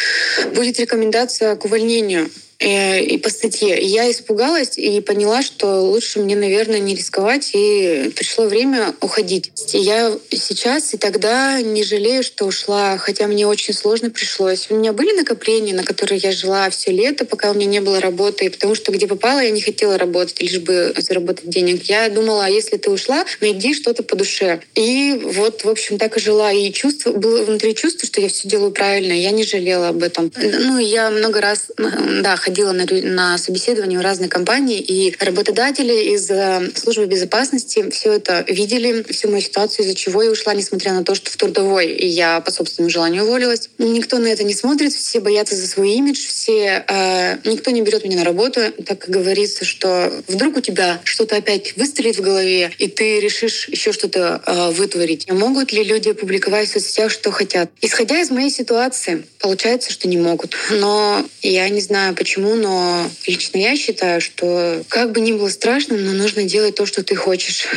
будет 0.55 0.79
рекомендация 0.79 1.55
к 1.55 1.65
увольнению 1.65 2.29
и 2.59 3.17
по 3.17 3.29
статье. 3.29 3.77
Я 3.79 4.09
испугалась 4.09 4.77
и 4.77 4.99
поняла, 5.01 5.41
что 5.41 5.81
лучше 5.81 6.19
мне, 6.19 6.35
наверное, 6.35 6.79
не 6.79 6.95
рисковать, 6.95 7.51
и 7.53 8.11
пришло 8.15 8.45
время 8.45 8.95
уходить. 9.01 9.51
Я 9.73 10.17
сейчас 10.31 10.93
и 10.93 10.97
тогда 10.97 11.61
не 11.61 11.83
жалею, 11.83 12.23
что 12.23 12.45
ушла, 12.45 12.97
хотя 12.97 13.27
мне 13.27 13.45
очень 13.45 13.73
сложно 13.73 14.09
пришлось. 14.09 14.67
У 14.69 14.75
меня 14.75 14.93
были 14.93 15.15
накопления, 15.15 15.73
на 15.73 15.83
которые 15.83 16.19
я 16.19 16.31
жила 16.31 16.69
все 16.69 16.91
лето, 16.91 17.25
пока 17.25 17.51
у 17.51 17.53
меня 17.53 17.65
не 17.65 17.81
было 17.81 17.99
работы, 17.99 18.49
потому 18.49 18.75
что 18.75 18.91
где 18.91 19.07
попала, 19.07 19.39
я 19.39 19.51
не 19.51 19.61
хотела 19.61 19.97
работать, 19.97 20.41
лишь 20.41 20.59
бы 20.59 20.93
заработать 20.97 21.49
денег. 21.49 21.83
Я 21.83 22.09
думала, 22.09 22.45
а 22.45 22.49
если 22.49 22.77
ты 22.77 22.89
ушла, 22.89 23.25
найди 23.41 23.73
что-то 23.73 24.03
по 24.03 24.15
душе. 24.15 24.61
И 24.75 25.19
вот, 25.23 25.63
в 25.63 25.69
общем, 25.69 25.97
так 25.97 26.17
и 26.17 26.19
жила. 26.19 26.51
И 26.51 26.71
чувство, 26.71 27.11
было 27.11 27.43
внутри 27.43 27.75
чувство, 27.75 28.07
что 28.07 28.21
я 28.21 28.29
все 28.29 28.47
делаю 28.47 28.71
правильно, 28.71 29.13
я 29.13 29.31
не 29.31 29.43
жалела 29.43 29.89
об 29.89 30.01
этом. 30.01 30.31
Ну, 30.35 30.79
я 30.79 31.11
много 31.11 31.41
раз, 31.41 31.71
э, 31.77 32.21
да, 32.21 32.35
ходила 32.47 32.71
на, 32.71 32.85
на 32.85 33.37
собеседование 33.37 33.99
в 33.99 34.01
разные 34.01 34.29
компании, 34.29 34.79
и 34.79 35.13
работодатели 35.19 36.13
из 36.15 36.31
э, 36.31 36.71
службы 36.75 37.05
безопасности 37.05 37.89
все 37.91 38.13
это 38.13 38.45
видели, 38.47 39.03
всю 39.11 39.27
мою 39.27 39.41
ситуацию, 39.41 39.83
из-за 39.83 39.95
чего 39.95 40.23
я 40.23 40.31
ушла, 40.31 40.53
несмотря 40.53 40.93
на 40.93 41.03
то, 41.03 41.13
что 41.13 41.29
в 41.29 41.35
трудовой 41.35 41.93
я 41.93 42.39
по 42.39 42.49
собственному 42.49 42.89
желанию 42.89 43.25
уволилась. 43.25 43.69
Никто 43.77 44.17
на 44.17 44.27
это 44.27 44.45
не 44.45 44.53
смотрит, 44.53 44.93
все 44.93 45.19
боятся 45.19 45.55
за 45.57 45.67
свой 45.67 45.91
имидж, 45.95 46.25
все, 46.25 46.85
э, 46.87 47.37
никто 47.43 47.71
не 47.71 47.81
берет 47.81 48.05
меня 48.05 48.19
на 48.19 48.23
работу, 48.23 48.61
так 48.85 48.99
как 48.99 49.09
говорится, 49.09 49.65
что 49.65 50.13
вдруг 50.27 50.55
у 50.55 50.61
тебя 50.61 51.01
что-то 51.03 51.35
опять 51.35 51.75
выстрелит 51.75 52.17
в 52.17 52.21
голове, 52.21 52.71
и 52.77 52.87
ты 52.87 53.19
решишь 53.19 53.67
еще 53.67 53.91
что-то 53.91 54.41
э, 54.45 54.71
вытворить. 54.71 55.29
Могут 55.29 55.73
ли 55.73 55.83
люди 55.83 56.13
публиковать 56.13 56.69
в 56.69 56.71
соцсетях, 56.71 57.11
что 57.11 57.29
хотят? 57.31 57.69
Исходя 57.81 58.21
из 58.21 58.29
моей 58.31 58.49
ситуации, 58.49 59.25
получается, 59.39 59.91
что 59.91 60.07
не 60.07 60.17
могут. 60.17 60.55
Но 60.71 61.25
я 61.41 61.67
не 61.69 61.81
знаю 61.81 62.15
почему, 62.15 62.36
но 62.37 63.09
лично 63.25 63.57
я 63.57 63.75
считаю, 63.75 64.21
что 64.21 64.83
как 64.87 65.11
бы 65.11 65.19
ни 65.19 65.31
было 65.31 65.49
страшно, 65.49 65.97
но 65.97 66.13
нужно 66.13 66.43
делать 66.43 66.75
то, 66.75 66.85
что 66.85 67.03
ты 67.03 67.15
хочешь. 67.15 67.67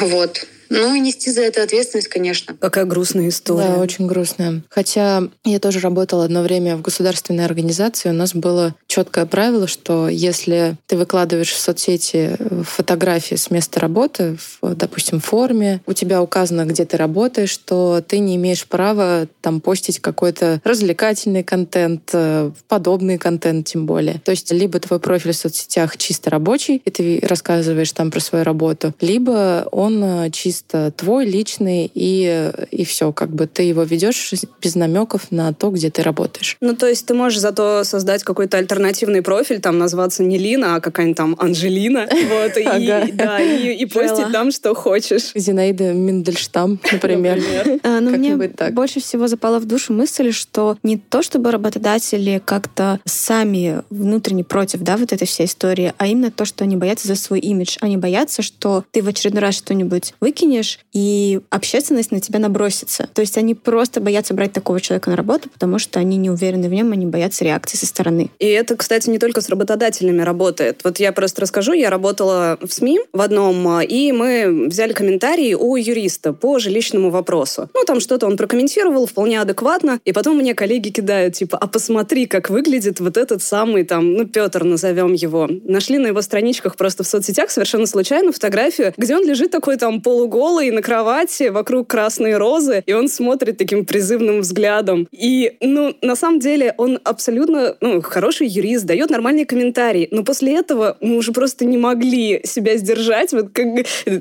Вот. 0.00 0.46
Ну 0.68 0.94
и 0.94 1.00
нести 1.00 1.30
за 1.30 1.42
это 1.42 1.62
ответственность, 1.62 2.08
конечно. 2.08 2.56
Какая 2.58 2.84
грустная 2.84 3.28
история. 3.28 3.74
Да, 3.74 3.80
очень 3.80 4.06
грустная. 4.06 4.62
Хотя 4.68 5.22
я 5.44 5.58
тоже 5.58 5.80
работала 5.80 6.24
одно 6.24 6.42
время 6.42 6.76
в 6.76 6.82
государственной 6.82 7.44
организации, 7.44 8.10
у 8.10 8.14
нас 8.14 8.34
было 8.34 8.74
четкое 8.86 9.26
правило, 9.26 9.66
что 9.66 10.08
если 10.08 10.76
ты 10.86 10.96
выкладываешь 10.96 11.52
в 11.52 11.58
соцсети 11.58 12.36
фотографии 12.62 13.34
с 13.34 13.50
места 13.50 13.80
работы, 13.80 14.36
в, 14.60 14.74
допустим, 14.74 15.20
форме, 15.20 15.80
у 15.86 15.92
тебя 15.92 16.22
указано, 16.22 16.64
где 16.64 16.84
ты 16.84 16.96
работаешь, 16.96 17.56
то 17.56 18.02
ты 18.06 18.18
не 18.18 18.36
имеешь 18.36 18.66
права 18.66 19.26
там 19.40 19.60
постить 19.60 19.98
какой-то 19.98 20.60
развлекательный 20.64 21.42
контент, 21.42 22.10
э, 22.12 22.50
подобный 22.68 23.18
контент 23.18 23.66
тем 23.66 23.86
более. 23.86 24.20
То 24.24 24.30
есть 24.30 24.52
либо 24.52 24.78
твой 24.78 25.00
профиль 25.00 25.32
в 25.32 25.36
соцсетях 25.36 25.96
чисто 25.96 26.30
рабочий, 26.30 26.82
и 26.84 26.90
ты 26.90 27.20
рассказываешь 27.22 27.92
там 27.92 28.10
про 28.10 28.20
свою 28.20 28.44
работу, 28.44 28.94
либо 29.00 29.66
он 29.70 30.02
э, 30.02 30.30
чисто 30.54 30.92
твой, 30.96 31.26
личный, 31.26 31.90
и, 31.94 32.52
и 32.70 32.84
все, 32.84 33.12
как 33.12 33.30
бы 33.30 33.46
ты 33.46 33.64
его 33.64 33.82
ведешь 33.82 34.32
без 34.62 34.76
намеков 34.76 35.32
на 35.32 35.52
то, 35.52 35.70
где 35.70 35.90
ты 35.90 36.02
работаешь. 36.02 36.56
Ну, 36.60 36.76
то 36.76 36.86
есть 36.86 37.06
ты 37.06 37.14
можешь 37.14 37.40
зато 37.40 37.82
создать 37.82 38.22
какой-то 38.22 38.58
альтернативный 38.58 39.20
профиль, 39.20 39.60
там 39.60 39.78
назваться 39.78 40.22
не 40.22 40.38
Лина, 40.38 40.76
а 40.76 40.80
какая-нибудь 40.80 41.16
там 41.16 41.36
Анжелина, 41.40 42.08
вот, 42.10 42.56
и, 42.56 43.12
да, 43.12 43.40
и, 43.40 43.74
и 43.74 43.86
постить 43.86 44.30
там, 44.32 44.52
что 44.52 44.74
хочешь. 44.74 45.32
Зинаида 45.34 45.92
Мендельштам, 45.92 46.78
например. 46.92 47.42
А, 47.82 48.00
но 48.00 48.10
мне 48.10 48.36
больше 48.36 49.00
всего 49.00 49.26
запала 49.26 49.58
в 49.58 49.64
душу 49.64 49.92
мысль, 49.92 50.30
что 50.30 50.78
не 50.84 50.98
то, 50.98 51.22
чтобы 51.22 51.50
работодатели 51.50 52.40
как-то 52.44 53.00
сами 53.04 53.82
внутренне 53.90 54.44
против, 54.44 54.80
да, 54.80 54.96
вот 54.96 55.12
этой 55.12 55.26
всей 55.26 55.46
истории, 55.46 55.92
а 55.98 56.06
именно 56.06 56.30
то, 56.30 56.44
что 56.44 56.62
они 56.62 56.76
боятся 56.76 57.08
за 57.08 57.16
свой 57.16 57.40
имидж. 57.40 57.76
Они 57.80 57.96
боятся, 57.96 58.42
что 58.42 58.84
ты 58.92 59.02
в 59.02 59.08
очередной 59.08 59.42
раз 59.42 59.56
что-нибудь 59.56 60.14
выкинешь, 60.20 60.43
и 60.92 61.40
общественность 61.50 62.12
на 62.12 62.20
тебя 62.20 62.38
набросится. 62.38 63.08
То 63.12 63.20
есть 63.20 63.36
они 63.36 63.54
просто 63.54 64.00
боятся 64.00 64.34
брать 64.34 64.52
такого 64.52 64.80
человека 64.80 65.10
на 65.10 65.16
работу, 65.16 65.48
потому 65.50 65.78
что 65.78 65.98
они 65.98 66.16
не 66.16 66.30
уверены 66.30 66.68
в 66.68 66.72
нем, 66.72 66.92
они 66.92 67.06
боятся 67.06 67.44
реакции 67.44 67.76
со 67.76 67.86
стороны. 67.86 68.30
И 68.38 68.46
это, 68.46 68.76
кстати, 68.76 69.08
не 69.10 69.18
только 69.18 69.40
с 69.40 69.48
работодателями 69.48 70.22
работает. 70.22 70.80
Вот 70.84 71.00
я 71.00 71.12
просто 71.12 71.42
расскажу, 71.42 71.72
я 71.72 71.90
работала 71.90 72.58
в 72.60 72.72
СМИ 72.72 73.00
в 73.12 73.20
одном, 73.20 73.80
и 73.80 74.12
мы 74.12 74.66
взяли 74.68 74.92
комментарии 74.92 75.54
у 75.54 75.76
юриста 75.76 76.32
по 76.32 76.58
жилищному 76.58 77.10
вопросу. 77.10 77.68
Ну, 77.74 77.84
там 77.84 78.00
что-то 78.00 78.26
он 78.26 78.36
прокомментировал 78.36 79.06
вполне 79.06 79.40
адекватно, 79.40 80.00
и 80.04 80.12
потом 80.12 80.36
мне 80.36 80.54
коллеги 80.54 80.90
кидают, 80.90 81.34
типа, 81.34 81.58
а 81.58 81.66
посмотри, 81.66 82.26
как 82.26 82.50
выглядит 82.50 83.00
вот 83.00 83.16
этот 83.16 83.42
самый 83.42 83.84
там, 83.84 84.12
ну, 84.12 84.26
Петр, 84.26 84.64
назовем 84.64 85.12
его. 85.12 85.48
Нашли 85.64 85.98
на 85.98 86.08
его 86.08 86.22
страничках 86.22 86.76
просто 86.76 87.02
в 87.02 87.06
соцсетях 87.06 87.50
совершенно 87.50 87.86
случайно 87.86 88.32
фотографию, 88.32 88.92
где 88.96 89.16
он 89.16 89.26
лежит 89.26 89.50
такой 89.50 89.76
там 89.76 90.00
полуголый 90.00 90.33
на 90.34 90.82
кровати, 90.82 91.50
вокруг 91.50 91.88
красные 91.88 92.36
розы, 92.36 92.82
и 92.86 92.92
он 92.92 93.08
смотрит 93.08 93.56
таким 93.56 93.84
призывным 93.84 94.40
взглядом. 94.40 95.08
И, 95.12 95.56
ну, 95.60 95.94
на 96.02 96.16
самом 96.16 96.40
деле, 96.40 96.74
он 96.76 96.98
абсолютно, 97.04 97.76
ну, 97.80 98.02
хороший 98.02 98.48
юрист, 98.48 98.84
дает 98.84 99.10
нормальные 99.10 99.46
комментарии, 99.46 100.08
но 100.10 100.24
после 100.24 100.56
этого 100.56 100.96
мы 101.00 101.16
уже 101.16 101.32
просто 101.32 101.64
не 101.64 101.76
могли 101.76 102.40
себя 102.44 102.76
сдержать. 102.76 103.32
Вот 103.32 103.50
как 103.52 103.66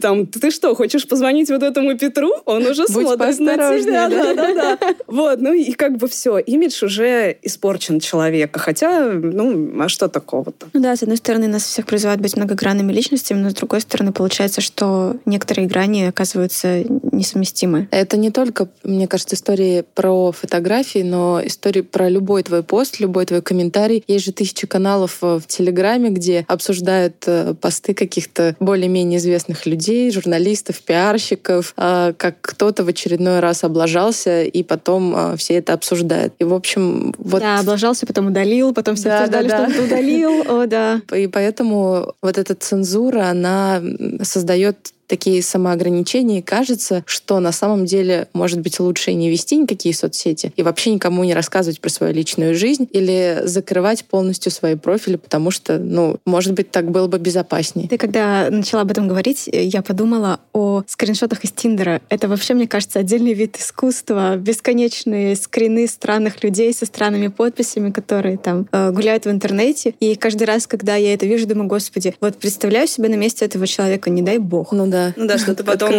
там, 0.01 0.27
ты 0.27 0.51
что, 0.51 0.75
хочешь 0.75 1.07
позвонить 1.07 1.49
вот 1.49 1.63
этому 1.63 1.97
Петру? 1.97 2.31
Он 2.45 2.65
уже 2.65 2.83
Будь 2.83 3.05
смотрит 3.05 3.39
на 3.39 3.79
тебя. 3.79 4.09
Да, 4.09 4.33
да, 4.33 4.53
да. 4.53 4.77
Вот, 5.07 5.39
ну 5.41 5.53
и 5.53 5.71
как 5.73 5.97
бы 5.97 6.07
все, 6.07 6.37
имидж 6.37 6.83
уже 6.85 7.37
испорчен 7.41 7.99
человека. 7.99 8.59
Хотя, 8.59 9.09
ну, 9.09 9.81
а 9.81 9.89
что 9.89 10.07
такого-то? 10.07 10.67
Ну 10.73 10.81
да, 10.81 10.95
с 10.95 11.03
одной 11.03 11.17
стороны, 11.17 11.47
нас 11.47 11.63
всех 11.63 11.85
призывают 11.85 12.21
быть 12.21 12.35
многогранными 12.35 12.91
личностями, 12.91 13.39
но 13.39 13.49
с 13.49 13.53
другой 13.53 13.81
стороны, 13.81 14.11
получается, 14.11 14.61
что 14.61 15.15
некоторые 15.25 15.67
грани 15.67 16.02
оказываются 16.07 16.83
несовместимы. 17.11 17.87
Это 17.91 18.17
не 18.17 18.31
только, 18.31 18.67
мне 18.83 19.07
кажется, 19.07 19.35
истории 19.35 19.83
про 19.93 20.31
фотографии, 20.31 21.03
но 21.03 21.41
истории 21.43 21.81
про 21.81 22.09
любой 22.09 22.43
твой 22.43 22.63
пост, 22.63 22.99
любой 22.99 23.25
твой 23.25 23.41
комментарий. 23.41 24.03
Есть 24.07 24.25
же 24.25 24.31
тысячи 24.31 24.67
каналов 24.67 25.17
в 25.21 25.41
Телеграме, 25.47 26.09
где 26.09 26.45
обсуждают 26.47 27.15
э, 27.27 27.53
посты 27.59 27.93
каких-то 27.93 28.55
более-менее 28.59 29.19
известных 29.19 29.65
людей, 29.65 30.11
журналистов, 30.11 30.81
пиарщиков, 30.81 31.73
а, 31.77 32.13
как 32.13 32.35
кто-то 32.41 32.83
в 32.83 32.87
очередной 32.87 33.39
раз 33.39 33.63
облажался, 33.63 34.43
и 34.43 34.63
потом 34.63 35.13
а, 35.15 35.35
все 35.37 35.55
это 35.55 35.73
обсуждают. 35.73 36.33
И, 36.39 36.43
в 36.43 36.53
общем, 36.53 37.13
вот... 37.17 37.41
Да, 37.41 37.59
облажался, 37.59 38.05
потом 38.05 38.27
удалил, 38.27 38.73
потом 38.73 38.95
все 38.95 39.09
да, 39.09 39.19
обсуждали, 39.19 39.47
да, 39.47 39.57
да. 39.57 39.69
что 39.69 39.79
он 39.79 39.85
удалил. 39.85 40.41
О, 40.47 40.65
да. 40.65 41.01
И 41.15 41.27
поэтому 41.27 42.13
вот 42.21 42.37
эта 42.37 42.55
цензура, 42.55 43.25
она 43.25 43.81
создает 44.21 44.93
такие 45.07 45.41
самоограничения, 45.43 46.39
и 46.39 46.41
кажется, 46.41 47.03
что 47.05 47.39
на 47.39 47.51
самом 47.51 47.85
деле, 47.85 48.27
может 48.33 48.59
быть, 48.61 48.79
лучше 48.79 49.11
и 49.11 49.15
не 49.15 49.29
вести 49.29 49.57
никакие 49.57 49.93
соцсети, 49.93 50.53
и 50.55 50.63
вообще 50.63 50.91
никому 50.91 51.23
не 51.23 51.33
рассказывать 51.33 51.81
про 51.81 51.89
свою 51.89 52.13
личную 52.13 52.55
жизнь, 52.55 52.87
или 52.91 53.41
закрывать 53.43 54.05
полностью 54.05 54.51
свои 54.51 54.75
профили, 54.75 55.17
потому 55.17 55.51
что, 55.51 55.77
ну, 55.77 56.17
может 56.25 56.53
быть, 56.53 56.71
так 56.71 56.91
было 56.91 57.07
бы 57.07 57.19
безопаснее. 57.19 57.87
Ты 57.87 57.97
когда 57.97 58.49
начала 58.49 58.81
об 58.81 58.91
этом 58.91 59.07
говорить, 59.07 59.49
я 59.51 59.81
подумала 59.81 60.39
о 60.53 60.83
скриншотах 60.87 61.43
из 61.43 61.51
Тиндера. 61.51 62.01
Это 62.09 62.27
вообще, 62.27 62.53
мне 62.53 62.67
кажется, 62.67 62.99
отдельный 62.99 63.33
вид 63.33 63.57
искусства. 63.57 64.35
Бесконечные 64.37 65.35
скрины 65.35 65.87
странных 65.87 66.43
людей 66.43 66.73
со 66.73 66.85
странными 66.85 67.27
подписями, 67.27 67.91
которые 67.91 68.37
там 68.37 68.67
э, 68.71 68.91
гуляют 68.91 69.25
в 69.25 69.29
интернете. 69.29 69.95
И 69.99 70.15
каждый 70.15 70.43
раз, 70.43 70.67
когда 70.67 70.95
я 70.95 71.13
это 71.13 71.25
вижу, 71.25 71.47
думаю, 71.47 71.67
господи, 71.67 72.15
вот 72.21 72.37
представляю 72.37 72.87
себя 72.87 73.09
на 73.09 73.15
месте 73.15 73.45
этого 73.45 73.67
человека, 73.67 74.09
не 74.09 74.21
дай 74.21 74.37
бог. 74.37 74.71
Ну 74.71 74.87
да, 74.93 75.13
ну 75.15 75.25
да, 75.25 75.39
что 75.39 75.55
ты 75.55 75.63
потом 75.63 75.91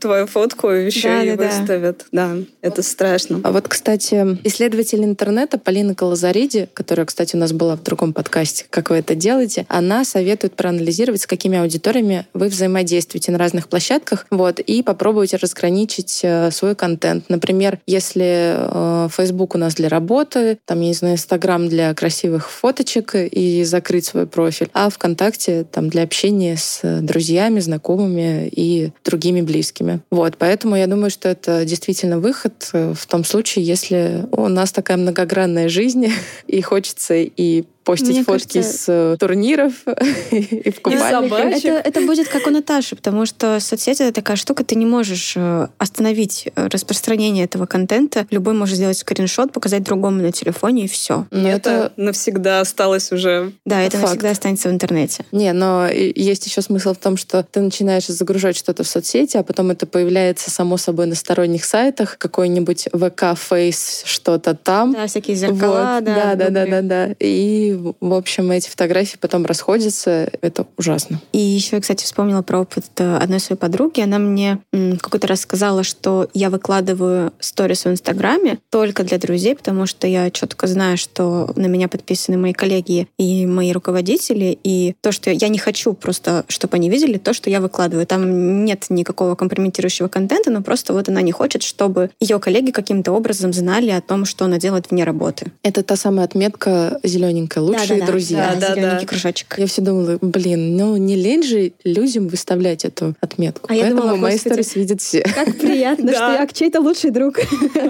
твою 0.00 0.26
фотку 0.26 0.68
еще 0.68 1.08
да, 1.08 1.22
и 1.22 1.36
да, 1.36 1.44
выставят. 1.44 2.06
Да. 2.12 2.34
да, 2.34 2.44
это 2.62 2.82
страшно. 2.82 3.40
А 3.44 3.52
вот, 3.52 3.68
кстати, 3.68 4.38
исследователь 4.44 5.04
интернета 5.04 5.58
Полина 5.58 5.94
Колозариди, 5.94 6.68
которая, 6.72 7.04
кстати, 7.04 7.36
у 7.36 7.38
нас 7.38 7.52
была 7.52 7.76
в 7.76 7.82
другом 7.82 8.14
подкасте, 8.14 8.64
как 8.70 8.88
вы 8.88 8.96
это 8.96 9.14
делаете, 9.14 9.66
она 9.68 10.04
советует 10.04 10.54
проанализировать, 10.54 11.20
с 11.20 11.26
какими 11.26 11.58
аудиториями 11.58 12.26
вы 12.32 12.48
взаимодействуете 12.48 13.32
на 13.32 13.38
разных 13.38 13.68
площадках, 13.68 14.26
вот, 14.30 14.60
и 14.60 14.82
попробовать 14.82 15.34
разграничить 15.34 16.20
э, 16.22 16.50
свой 16.50 16.74
контент. 16.74 17.26
Например, 17.28 17.78
если 17.86 18.56
э, 18.56 19.08
Facebook 19.14 19.54
у 19.54 19.58
нас 19.58 19.74
для 19.74 19.90
работы, 19.90 20.58
там, 20.64 20.80
я 20.80 20.88
не 20.88 20.94
знаю, 20.94 21.14
Instagram 21.16 21.68
для 21.68 21.92
красивых 21.92 22.50
фоточек 22.50 23.14
и 23.14 23.64
закрыть 23.64 24.06
свой 24.06 24.26
профиль, 24.26 24.70
а 24.72 24.88
ВКонтакте 24.88 25.64
там 25.70 25.90
для 25.90 26.02
общения 26.02 26.56
с 26.56 26.80
друзьями, 27.02 27.60
знакомыми, 27.60 28.21
и 28.22 28.90
другими 29.04 29.40
близкими. 29.40 30.00
Вот, 30.10 30.36
поэтому 30.38 30.76
я 30.76 30.86
думаю, 30.86 31.10
что 31.10 31.28
это 31.28 31.64
действительно 31.64 32.18
выход 32.18 32.70
э, 32.72 32.94
в 32.96 33.06
том 33.06 33.24
случае, 33.24 33.64
если 33.64 34.26
у 34.32 34.48
нас 34.48 34.72
такая 34.72 34.96
многогранная 34.96 35.68
жизнь, 35.68 36.12
и 36.46 36.60
хочется 36.62 37.14
и 37.14 37.64
постить 37.84 38.10
Мне 38.10 38.24
фотки 38.24 38.58
кажется... 38.58 38.78
с 38.78 38.84
э, 38.88 39.16
турниров 39.18 39.72
и 40.30 40.70
в 40.70 40.80
купальниках. 40.80 41.64
Это, 41.64 41.88
это 41.88 42.00
будет 42.02 42.28
как 42.28 42.46
у 42.46 42.50
Наташи, 42.50 42.96
потому 42.96 43.26
что 43.26 43.60
соцсети— 43.60 44.02
это 44.04 44.12
такая 44.12 44.36
штука, 44.36 44.64
ты 44.64 44.74
не 44.74 44.86
можешь 44.86 45.34
э, 45.36 45.68
остановить 45.78 46.48
э, 46.54 46.68
распространение 46.68 47.44
этого 47.44 47.66
контента. 47.66 48.26
Любой 48.30 48.54
может 48.54 48.76
сделать 48.76 48.98
скриншот, 48.98 49.52
показать 49.52 49.82
другому 49.82 50.22
на 50.22 50.32
телефоне, 50.32 50.84
и 50.84 50.88
все. 50.88 51.26
Но 51.30 51.48
это, 51.48 51.70
это 51.70 51.92
навсегда 51.96 52.60
осталось 52.60 53.12
уже. 53.12 53.52
Да, 53.64 53.80
это 53.80 53.96
факт. 53.96 54.04
навсегда 54.04 54.30
останется 54.30 54.68
в 54.68 54.72
интернете. 54.72 55.24
Не, 55.32 55.52
но 55.52 55.88
есть 55.88 56.46
еще 56.46 56.62
смысл 56.62 56.94
в 56.94 56.98
том, 56.98 57.16
что 57.16 57.42
ты 57.42 57.60
начинаешь 57.60 58.06
загружать 58.06 58.56
что-то 58.56 58.84
в 58.84 58.88
соцсети, 58.88 59.36
а 59.36 59.42
потом 59.42 59.70
это 59.70 59.86
появляется 59.86 60.50
само 60.50 60.76
собой 60.76 61.06
на 61.06 61.14
сторонних 61.14 61.64
сайтах, 61.64 62.16
какой-нибудь 62.18 62.88
ВК, 62.92 63.36
Фейс, 63.36 64.02
что-то 64.04 64.54
там. 64.54 64.92
Да, 64.92 65.06
всякие 65.06 65.36
зеркала, 65.36 65.96
вот. 65.96 66.04
да. 66.04 66.34
Да, 66.34 66.34
да, 66.34 66.50
да, 66.50 66.66
да, 66.66 66.82
да. 66.82 67.14
И 67.18 67.71
в 67.74 68.14
общем, 68.14 68.50
эти 68.50 68.68
фотографии 68.68 69.16
потом 69.20 69.46
расходятся. 69.46 70.30
Это 70.40 70.66
ужасно. 70.76 71.20
И 71.32 71.38
еще 71.38 71.76
я, 71.76 71.82
кстати, 71.82 72.04
вспомнила 72.04 72.42
про 72.42 72.60
опыт 72.60 72.84
э, 72.98 73.16
одной 73.16 73.40
своей 73.40 73.58
подруги. 73.58 74.00
Она 74.00 74.18
мне 74.18 74.58
какой-то 74.72 75.26
раз 75.26 75.40
сказала, 75.40 75.82
что 75.82 76.28
я 76.34 76.50
выкладываю 76.50 77.32
сторис 77.40 77.84
в 77.84 77.88
Инстаграме 77.88 78.58
только 78.70 79.04
для 79.04 79.18
друзей, 79.18 79.54
потому 79.54 79.86
что 79.86 80.06
я 80.06 80.30
четко 80.30 80.66
знаю, 80.66 80.96
что 80.96 81.52
на 81.56 81.66
меня 81.66 81.88
подписаны 81.88 82.36
мои 82.38 82.52
коллеги 82.52 83.08
и 83.18 83.46
мои 83.46 83.72
руководители, 83.72 84.58
и 84.62 84.94
то, 85.00 85.12
что 85.12 85.30
я 85.30 85.48
не 85.48 85.58
хочу 85.58 85.92
просто, 85.92 86.44
чтобы 86.48 86.76
они 86.76 86.90
видели 86.90 87.18
то, 87.18 87.32
что 87.32 87.50
я 87.50 87.60
выкладываю. 87.60 88.06
Там 88.06 88.64
нет 88.64 88.86
никакого 88.88 89.34
компрометирующего 89.34 90.08
контента, 90.08 90.50
но 90.50 90.62
просто 90.62 90.92
вот 90.92 91.08
она 91.08 91.22
не 91.22 91.32
хочет, 91.32 91.62
чтобы 91.62 92.10
ее 92.20 92.38
коллеги 92.38 92.70
каким-то 92.70 93.12
образом 93.12 93.52
знали 93.52 93.90
о 93.90 94.00
том, 94.00 94.24
что 94.24 94.44
она 94.44 94.58
делает 94.58 94.90
вне 94.90 95.04
работы. 95.04 95.52
Это 95.62 95.82
та 95.82 95.96
самая 95.96 96.24
отметка 96.24 97.00
зелененькая 97.02 97.61
лучшие 97.62 98.00
да, 98.00 98.06
да, 98.06 98.06
друзья. 98.06 98.56
Да, 98.60 98.74
да, 98.74 99.00
да. 99.00 99.06
кружочек. 99.06 99.54
Я 99.58 99.66
все 99.66 99.82
думала, 99.82 100.18
блин, 100.20 100.76
ну 100.76 100.96
не 100.96 101.16
лень 101.16 101.42
же 101.42 101.72
людям 101.84 102.28
выставлять 102.28 102.84
эту 102.84 103.14
отметку. 103.20 103.66
А 103.66 103.68
Поэтому 103.68 103.96
я 103.96 104.00
думала, 104.02 104.16
мои 104.16 104.38
сторис 104.38 104.74
видят 104.74 105.00
все. 105.00 105.22
Как 105.22 105.58
приятно, 105.58 106.12
что 106.12 106.32
я 106.32 106.46
чей-то 106.46 106.80
лучший 106.80 107.10
друг. 107.10 107.38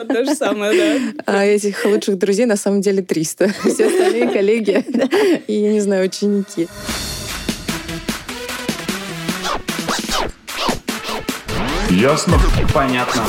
То 0.09 0.25
же 0.25 0.35
самое, 0.35 0.73
да. 0.73 1.23
А 1.27 1.45
этих 1.45 1.85
лучших 1.85 2.19
друзей 2.19 2.47
на 2.47 2.57
самом 2.57 2.81
деле 2.81 3.03
300. 3.03 3.49
Все 3.65 3.87
остальные 3.87 4.29
коллеги 4.29 4.85
и, 5.47 5.55
я 5.55 5.73
не 5.73 5.81
знаю, 5.81 6.07
ученики. 6.07 6.69
Ясно? 11.91 12.39
Понятно. 12.73 13.23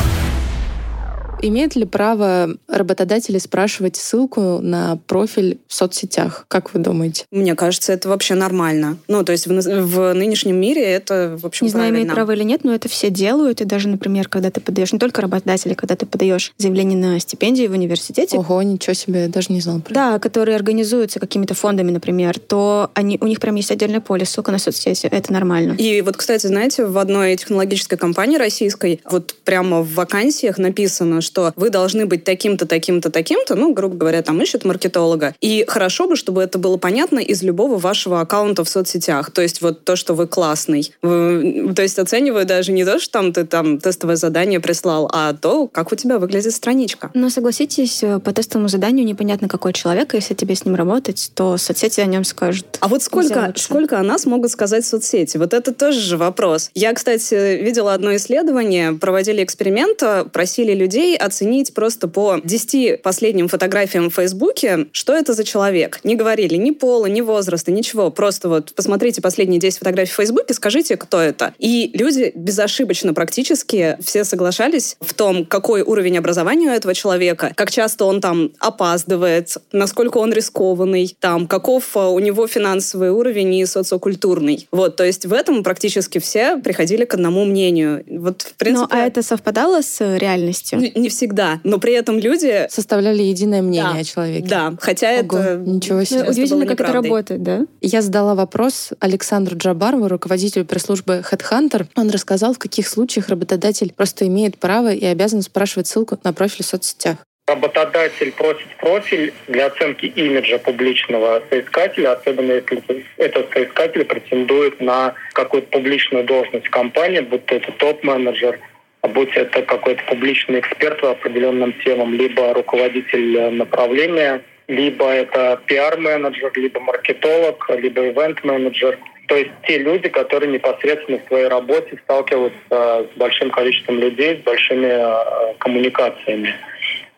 Имеет 1.45 1.75
ли 1.75 1.83
право 1.83 2.55
работодатели 2.69 3.37
спрашивать 3.37 3.97
ссылку 3.97 4.59
на 4.61 4.97
профиль 5.07 5.59
в 5.67 5.73
соцсетях? 5.73 6.45
Как 6.47 6.73
вы 6.73 6.79
думаете? 6.79 7.25
Мне 7.31 7.53
кажется, 7.55 7.91
это 7.91 8.07
вообще 8.07 8.35
нормально. 8.35 8.97
Ну, 9.09 9.25
то 9.25 9.33
есть 9.33 9.47
в, 9.47 9.51
в 9.51 10.13
нынешнем 10.13 10.55
мире 10.55 10.81
это, 10.81 11.37
в 11.37 11.45
общем, 11.45 11.65
Не 11.65 11.69
знаю, 11.69 11.89
правильно. 11.89 12.05
имеет 12.05 12.15
право 12.15 12.31
или 12.31 12.43
нет, 12.43 12.63
но 12.63 12.73
это 12.73 12.87
все 12.87 13.09
делают. 13.09 13.59
И 13.59 13.65
даже, 13.65 13.89
например, 13.89 14.29
когда 14.29 14.51
ты 14.51 14.61
подаешь, 14.61 14.93
не 14.93 14.99
только 14.99 15.21
работодатели, 15.21 15.73
когда 15.73 15.97
ты 15.97 16.05
подаешь 16.05 16.53
заявление 16.57 16.97
на 16.97 17.19
стипендию 17.19 17.69
в 17.69 17.73
университете, 17.73 18.37
Ого, 18.37 18.61
ничего 18.61 18.93
себе, 18.93 19.23
я 19.23 19.27
даже 19.27 19.51
не 19.51 19.59
знала 19.59 19.79
про 19.79 19.93
да, 19.93 20.19
которые 20.19 20.55
организуются 20.55 21.19
какими-то 21.19 21.55
фондами, 21.55 21.91
например, 21.91 22.39
то 22.39 22.89
они, 22.93 23.17
у 23.19 23.27
них 23.27 23.41
прям 23.41 23.55
есть 23.55 23.69
отдельное 23.69 23.99
поле, 23.99 24.25
ссылка 24.25 24.53
на 24.53 24.59
соцсети. 24.59 25.07
Это 25.07 25.33
нормально. 25.33 25.73
И 25.73 25.99
вот, 26.01 26.15
кстати, 26.15 26.47
знаете, 26.47 26.85
в 26.85 26.97
одной 26.97 27.35
технологической 27.35 27.97
компании 27.97 28.37
российской 28.37 29.01
вот 29.11 29.35
прямо 29.43 29.81
в 29.81 29.93
вакансиях 29.93 30.57
написано, 30.57 31.19
что 31.19 31.32
вы 31.55 31.69
должны 31.69 32.05
быть 32.05 32.23
таким-то, 32.23 32.65
таким-то, 32.65 33.09
таким-то, 33.09 33.55
ну, 33.55 33.73
грубо 33.73 33.95
говоря, 33.95 34.21
там 34.21 34.41
ищут 34.41 34.65
маркетолога. 34.65 35.35
И 35.41 35.65
хорошо 35.67 36.07
бы, 36.07 36.15
чтобы 36.15 36.43
это 36.43 36.57
было 36.57 36.77
понятно 36.77 37.19
из 37.19 37.43
любого 37.43 37.77
вашего 37.77 38.21
аккаунта 38.21 38.63
в 38.63 38.69
соцсетях. 38.69 39.31
То 39.31 39.41
есть 39.41 39.61
вот 39.61 39.83
то, 39.83 39.95
что 39.95 40.13
вы 40.13 40.27
классный. 40.27 40.91
Вы- 41.01 41.73
то 41.75 41.81
есть 41.81 41.99
оценивают 41.99 42.47
даже 42.47 42.71
не 42.71 42.85
то, 42.85 42.99
что 42.99 43.11
там 43.11 43.33
ты 43.33 43.45
там 43.45 43.79
тестовое 43.79 44.15
задание 44.15 44.59
прислал, 44.59 45.09
а 45.11 45.33
то, 45.33 45.67
как 45.67 45.91
у 45.91 45.95
тебя 45.95 46.19
выглядит 46.19 46.53
страничка. 46.53 47.11
Но 47.13 47.29
согласитесь, 47.29 48.03
э, 48.03 48.19
по 48.19 48.31
тестовому 48.33 48.67
заданию 48.67 49.05
непонятно, 49.05 49.47
какой 49.47 49.73
человек, 49.73 50.13
если 50.13 50.33
тебе 50.33 50.55
с 50.55 50.65
ним 50.65 50.75
работать, 50.75 51.31
то 51.35 51.57
соцсети 51.57 52.01
о 52.01 52.05
нем 52.05 52.23
скажут. 52.23 52.65
А 52.79 52.87
вот 52.87 53.03
сколько, 53.03 53.53
сколько 53.57 53.99
о 53.99 54.03
нас 54.03 54.25
могут 54.25 54.51
сказать 54.51 54.85
соцсети? 54.85 55.37
Вот 55.37 55.53
это 55.53 55.73
тоже 55.73 55.99
же 55.99 56.17
вопрос. 56.17 56.69
Я, 56.73 56.93
кстати, 56.93 57.61
видела 57.61 57.93
одно 57.93 58.15
исследование, 58.15 58.93
проводили 58.93 59.43
эксперимент, 59.43 60.01
э, 60.01 60.25
просили 60.31 60.73
людей 60.73 61.12
оценить 61.15 61.73
просто 61.73 62.07
по 62.07 62.39
10 62.43 63.01
последним 63.01 63.47
фотографиям 63.47 64.09
в 64.09 64.15
Фейсбуке, 64.15 64.87
что 64.91 65.13
это 65.13 65.33
за 65.33 65.43
человек. 65.43 65.99
Не 66.03 66.15
говорили 66.15 66.55
ни 66.55 66.71
пола, 66.71 67.07
ни 67.07 67.21
возраста, 67.21 67.71
ничего. 67.71 68.09
Просто 68.11 68.49
вот 68.49 68.73
посмотрите 68.73 69.21
последние 69.21 69.59
10 69.59 69.79
фотографий 69.79 70.11
в 70.11 70.15
Фейсбуке, 70.15 70.53
скажите, 70.53 70.97
кто 70.97 71.19
это. 71.19 71.53
И 71.59 71.91
люди 71.93 72.31
безошибочно 72.35 73.13
практически 73.13 73.97
все 74.03 74.23
соглашались 74.23 74.97
в 75.01 75.13
том, 75.13 75.45
какой 75.45 75.81
уровень 75.81 76.17
образования 76.17 76.69
у 76.69 76.73
этого 76.73 76.93
человека, 76.93 77.51
как 77.55 77.71
часто 77.71 78.05
он 78.05 78.21
там 78.21 78.51
опаздывает, 78.59 79.57
насколько 79.71 80.17
он 80.17 80.33
рискованный, 80.33 81.15
там, 81.19 81.47
каков 81.47 81.95
а, 81.95 82.09
у 82.09 82.19
него 82.19 82.47
финансовый 82.47 83.09
уровень 83.09 83.55
и 83.55 83.65
социокультурный. 83.65 84.67
Вот, 84.71 84.95
то 84.95 85.03
есть 85.03 85.25
в 85.25 85.33
этом 85.33 85.63
практически 85.63 86.19
все 86.19 86.57
приходили 86.57 87.05
к 87.05 87.13
одному 87.13 87.45
мнению. 87.45 88.03
Вот, 88.07 88.41
в 88.41 88.53
принципе, 88.55 88.87
Ну, 88.91 89.01
а 89.01 89.05
это 89.05 89.21
совпадало 89.21 89.81
с 89.81 90.01
э, 90.01 90.17
реальностью? 90.17 90.79
Не 91.03 91.09
всегда, 91.09 91.59
но 91.63 91.77
при 91.77 91.93
этом 91.93 92.17
люди... 92.17 92.65
Составляли 92.69 93.21
единое 93.21 93.61
мнение 93.61 93.93
Да, 93.93 93.99
о 93.99 94.03
человеке. 94.03 94.47
Да, 94.47 94.73
хотя 94.79 95.19
Ого, 95.19 95.37
это... 95.37 95.55
ничего 95.57 96.03
себе. 96.03 96.23
Ну, 96.23 96.31
удивительно, 96.31 96.65
как 96.65 96.81
это 96.81 96.93
работает, 96.93 97.43
да? 97.43 97.65
Я 97.81 98.01
задала 98.01 98.33
вопрос 98.33 98.91
Александру 98.99 99.57
Джабарову, 99.57 100.07
руководителю 100.07 100.65
пресс-службы 100.65 101.23
Headhunter. 101.29 101.85
Он 101.95 102.09
рассказал, 102.09 102.53
в 102.53 102.59
каких 102.59 102.87
случаях 102.87 103.29
работодатель 103.29 103.93
просто 103.93 104.25
имеет 104.27 104.57
право 104.57 104.91
и 104.91 105.05
обязан 105.05 105.41
спрашивать 105.41 105.87
ссылку 105.87 106.17
на 106.23 106.33
профиль 106.33 106.63
в 106.63 106.67
соцсетях. 106.67 107.17
Работодатель 107.45 108.31
просит 108.31 108.67
профиль 108.77 109.33
для 109.49 109.65
оценки 109.65 110.05
имиджа 110.05 110.57
публичного 110.59 111.43
соискателя, 111.49 112.13
особенно 112.13 112.53
если 112.53 113.05
этот 113.17 113.51
соискатель 113.51 114.05
претендует 114.05 114.79
на 114.79 115.13
какую-то 115.33 115.67
публичную 115.67 116.23
должность 116.23 116.67
в 116.67 116.69
компании, 116.69 117.19
будь 117.19 117.45
то 117.45 117.55
это 117.55 117.73
топ-менеджер, 117.73 118.61
будь 119.07 119.35
это 119.35 119.61
какой-то 119.63 120.01
публичный 120.05 120.59
эксперт 120.59 121.01
по 121.01 121.11
определенным 121.11 121.73
темам, 121.83 122.13
либо 122.13 122.53
руководитель 122.53 123.37
э, 123.37 123.49
направления, 123.49 124.41
либо 124.67 125.09
это 125.09 125.61
пиар-менеджер, 125.65 126.51
либо 126.55 126.79
маркетолог, 126.79 127.69
либо 127.69 128.09
ивент-менеджер. 128.09 128.97
То 129.27 129.35
есть 129.35 129.51
те 129.67 129.77
люди, 129.77 130.09
которые 130.09 130.51
непосредственно 130.51 131.19
в 131.19 131.27
своей 131.27 131.47
работе 131.47 131.97
сталкиваются 132.03 132.59
с 132.69 133.17
большим 133.17 133.51
количеством 133.51 133.99
людей, 133.99 134.37
с 134.37 134.43
большими 134.43 134.87
э, 134.87 135.53
коммуникациями. 135.59 136.53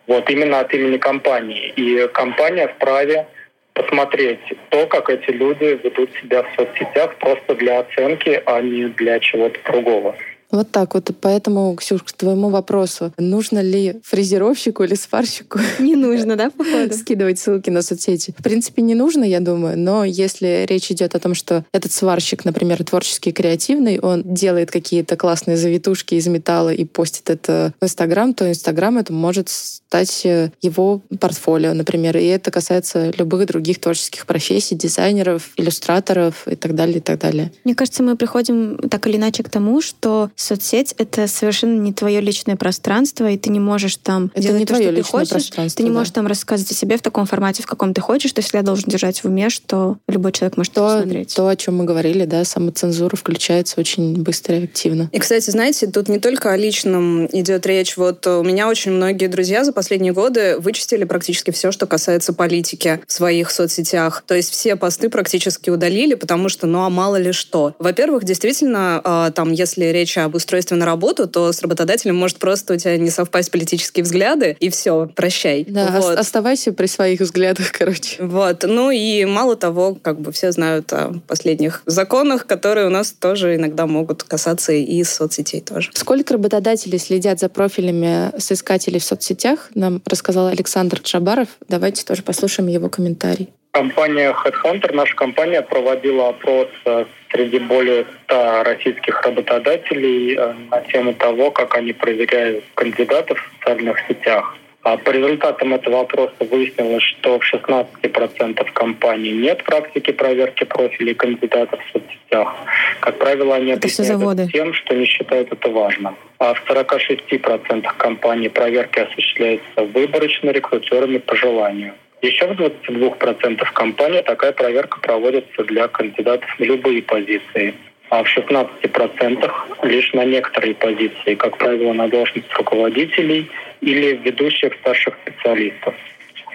Вот 0.06 0.28
именно 0.30 0.60
от 0.60 0.72
имени 0.72 0.98
компании. 0.98 1.72
И 1.76 2.08
компания 2.12 2.68
вправе 2.68 3.26
посмотреть 3.74 4.40
то, 4.70 4.86
как 4.86 5.10
эти 5.10 5.30
люди 5.30 5.78
ведут 5.82 6.10
себя 6.20 6.42
в 6.42 6.48
соцсетях 6.56 7.14
просто 7.16 7.54
для 7.56 7.80
оценки, 7.80 8.42
а 8.46 8.60
не 8.60 8.86
для 8.86 9.20
чего-то 9.20 9.58
другого. 9.70 10.16
Вот 10.50 10.70
так 10.70 10.94
вот. 10.94 11.10
Поэтому, 11.20 11.74
Ксюш, 11.74 12.02
к 12.02 12.12
твоему 12.12 12.50
вопросу, 12.50 13.12
нужно 13.18 13.60
ли 13.60 14.00
фрезеровщику 14.02 14.84
или 14.84 14.94
сварщику 14.94 15.58
Не 15.78 15.96
нужно, 15.96 16.36
да, 16.36 16.50
походу? 16.50 16.94
скидывать 16.94 17.38
ссылки 17.38 17.70
на 17.70 17.82
соцсети. 17.82 18.34
В 18.38 18.42
принципе, 18.42 18.82
не 18.82 18.94
нужно, 18.94 19.24
я 19.24 19.40
думаю, 19.40 19.78
но 19.78 20.04
если 20.04 20.64
речь 20.68 20.90
идет 20.90 21.14
о 21.14 21.20
том, 21.20 21.34
что 21.34 21.64
этот 21.72 21.92
сварщик, 21.92 22.44
например, 22.44 22.82
творческий, 22.84 23.32
креативный, 23.32 23.98
он 23.98 24.22
делает 24.22 24.70
какие-то 24.70 25.16
классные 25.16 25.56
завитушки 25.56 26.14
из 26.14 26.26
металла 26.26 26.72
и 26.72 26.84
постит 26.84 27.30
это 27.30 27.72
в 27.80 27.84
Инстаграм, 27.84 28.34
то 28.34 28.48
Инстаграм 28.48 28.98
это 28.98 29.12
может 29.12 29.48
стать 29.48 30.22
э, 30.24 30.50
его 30.62 31.02
портфолио, 31.20 31.74
например. 31.74 32.16
И 32.16 32.24
это 32.26 32.50
касается 32.50 33.10
любых 33.16 33.46
других 33.46 33.80
творческих 33.80 34.26
профессий, 34.26 34.74
дизайнеров, 34.74 35.50
иллюстраторов 35.56 36.46
и 36.48 36.56
так 36.56 36.74
далее, 36.74 36.98
и 36.98 37.00
так 37.00 37.18
далее. 37.18 37.52
Мне 37.64 37.74
кажется, 37.74 38.02
мы 38.02 38.16
приходим 38.16 38.78
так 38.90 39.06
или 39.06 39.16
иначе 39.16 39.42
к 39.42 39.48
тому, 39.48 39.80
что 39.80 40.30
соцсеть— 40.36 40.94
это 40.98 41.26
совершенно 41.26 41.78
не 41.80 41.92
твое 41.92 42.20
личное 42.20 42.56
пространство, 42.56 43.28
и 43.30 43.36
ты 43.38 43.50
не 43.50 43.60
можешь 43.60 43.96
там 43.96 44.30
Это 44.34 44.42
делать 44.42 44.60
не 44.60 44.66
то, 44.66 44.74
твое 44.74 44.84
что 44.84 44.92
ты 44.92 44.96
личное 44.98 45.10
хочешь. 45.20 45.30
пространство, 45.30 45.76
Ты 45.78 45.82
не 45.82 45.90
да. 45.90 45.98
можешь 45.98 46.12
там 46.12 46.26
рассказывать 46.26 46.70
о 46.70 46.74
себе 46.74 46.96
в 46.98 47.02
таком 47.02 47.26
формате, 47.26 47.62
в 47.62 47.66
каком 47.66 47.94
ты 47.94 48.00
хочешь. 48.00 48.32
То 48.32 48.40
есть 48.40 48.52
я 48.52 48.62
должен 48.62 48.88
держать 48.88 49.20
в 49.22 49.26
уме, 49.26 49.50
что 49.50 49.96
любой 50.08 50.32
человек 50.32 50.56
может 50.56 50.72
это 50.72 50.80
То, 50.80 50.96
посмотреть. 50.98 51.34
то, 51.34 51.48
о 51.48 51.56
чем 51.56 51.76
мы 51.76 51.84
говорили, 51.84 52.24
да, 52.24 52.44
самоцензура 52.44 53.16
включается 53.16 53.80
очень 53.80 54.22
быстро 54.22 54.56
и 54.58 54.64
активно. 54.64 55.08
И, 55.12 55.18
кстати, 55.18 55.50
знаете, 55.50 55.86
тут 55.86 56.08
не 56.08 56.18
только 56.18 56.50
о 56.52 56.56
личном 56.56 57.26
идет 57.26 57.66
речь. 57.66 57.96
Вот 57.96 58.26
у 58.26 58.42
меня 58.42 58.68
очень 58.68 58.92
многие 58.92 59.26
друзья 59.28 59.64
за 59.64 59.72
последние 59.72 60.12
годы 60.12 60.58
вычистили 60.58 61.04
практически 61.04 61.50
все, 61.50 61.72
что 61.72 61.86
касается 61.86 62.32
политики 62.32 63.00
в 63.06 63.12
своих 63.12 63.50
соцсетях. 63.50 64.22
То 64.26 64.34
есть 64.34 64.50
все 64.50 64.76
посты 64.76 65.08
практически 65.08 65.70
удалили, 65.70 66.14
потому 66.14 66.48
что, 66.48 66.66
ну 66.66 66.80
а 66.82 66.90
мало 66.90 67.16
ли 67.16 67.32
что. 67.32 67.74
Во-первых, 67.78 68.24
действительно, 68.24 69.00
э, 69.04 69.30
там, 69.34 69.52
если 69.52 69.84
речь 69.86 70.18
об 70.18 70.25
устройстве 70.34 70.76
на 70.76 70.84
работу, 70.84 71.28
то 71.28 71.52
с 71.52 71.62
работодателем 71.62 72.16
может 72.16 72.38
просто 72.38 72.74
у 72.74 72.76
тебя 72.76 72.96
не 72.96 73.10
совпасть 73.10 73.50
политические 73.50 74.04
взгляды, 74.04 74.56
и 74.60 74.70
все, 74.70 75.10
прощай. 75.14 75.64
Да, 75.68 76.00
вот. 76.00 76.18
оставайся 76.18 76.72
при 76.72 76.86
своих 76.86 77.20
взглядах, 77.20 77.72
короче. 77.72 78.22
Вот. 78.22 78.64
Ну 78.66 78.90
и 78.90 79.24
мало 79.24 79.56
того, 79.56 79.96
как 80.00 80.20
бы 80.20 80.32
все 80.32 80.52
знают 80.52 80.92
о 80.92 81.14
последних 81.26 81.82
законах, 81.86 82.46
которые 82.46 82.86
у 82.86 82.90
нас 82.90 83.12
тоже 83.12 83.56
иногда 83.56 83.86
могут 83.86 84.22
касаться 84.22 84.72
и 84.72 85.04
соцсетей 85.04 85.60
тоже. 85.60 85.90
Сколько 85.94 86.34
работодателей 86.34 86.98
следят 86.98 87.40
за 87.40 87.48
профилями 87.48 88.32
соискателей 88.38 89.00
в 89.00 89.04
соцсетях, 89.04 89.70
нам 89.74 90.02
рассказал 90.06 90.46
Александр 90.46 91.00
Джабаров. 91.02 91.48
Давайте 91.68 92.04
тоже 92.04 92.22
послушаем 92.22 92.68
его 92.68 92.88
комментарий. 92.88 93.50
Компания 93.76 94.32
Headhunter, 94.32 94.94
наша 94.94 95.14
компания, 95.14 95.60
проводила 95.60 96.30
опрос 96.30 96.68
э, 96.86 97.04
среди 97.30 97.58
более 97.58 98.06
100 98.24 98.62
российских 98.62 99.20
работодателей 99.20 100.34
э, 100.34 100.54
на 100.70 100.80
тему 100.80 101.12
того, 101.12 101.50
как 101.50 101.76
они 101.76 101.92
проверяют 101.92 102.64
кандидатов 102.74 103.38
в 103.38 103.58
социальных 103.58 103.98
сетях. 104.08 104.56
А 104.82 104.96
по 104.96 105.10
результатам 105.10 105.74
этого 105.74 106.00
опроса 106.00 106.32
выяснилось, 106.50 107.02
что 107.02 107.38
в 107.38 107.42
16% 107.52 108.72
компаний 108.72 109.32
нет 109.32 109.62
практики 109.62 110.10
проверки 110.10 110.64
профилей 110.64 111.12
кандидатов 111.12 111.78
в 111.78 111.92
соцсетях. 111.92 112.56
Как 113.00 113.18
правило, 113.18 113.56
они 113.56 113.72
Это 113.72 113.80
объясняют 113.80 114.52
тем, 114.52 114.72
что 114.72 114.94
не 114.94 115.04
считают 115.04 115.52
это 115.52 115.68
важным. 115.68 116.16
А 116.38 116.54
в 116.54 116.64
46% 116.66 117.86
компаний 117.98 118.48
проверки 118.48 119.00
осуществляются 119.00 119.82
выборочно 119.82 120.48
рекрутерами 120.48 121.18
по 121.18 121.36
желанию. 121.36 121.92
Еще 122.22 122.46
в 122.46 122.52
22% 122.52 123.72
компаний 123.74 124.22
такая 124.22 124.52
проверка 124.52 124.98
проводится 125.00 125.64
для 125.64 125.86
кандидатов 125.88 126.48
на 126.58 126.64
любые 126.64 127.02
позиции. 127.02 127.74
А 128.08 128.22
в 128.22 128.26
16% 128.36 129.50
лишь 129.82 130.12
на 130.12 130.24
некоторые 130.24 130.74
позиции, 130.74 131.34
как 131.34 131.58
правило, 131.58 131.92
на 131.92 132.08
должность 132.08 132.52
руководителей 132.54 133.50
или 133.80 134.16
ведущих 134.16 134.74
старших 134.74 135.14
специалистов. 135.22 135.94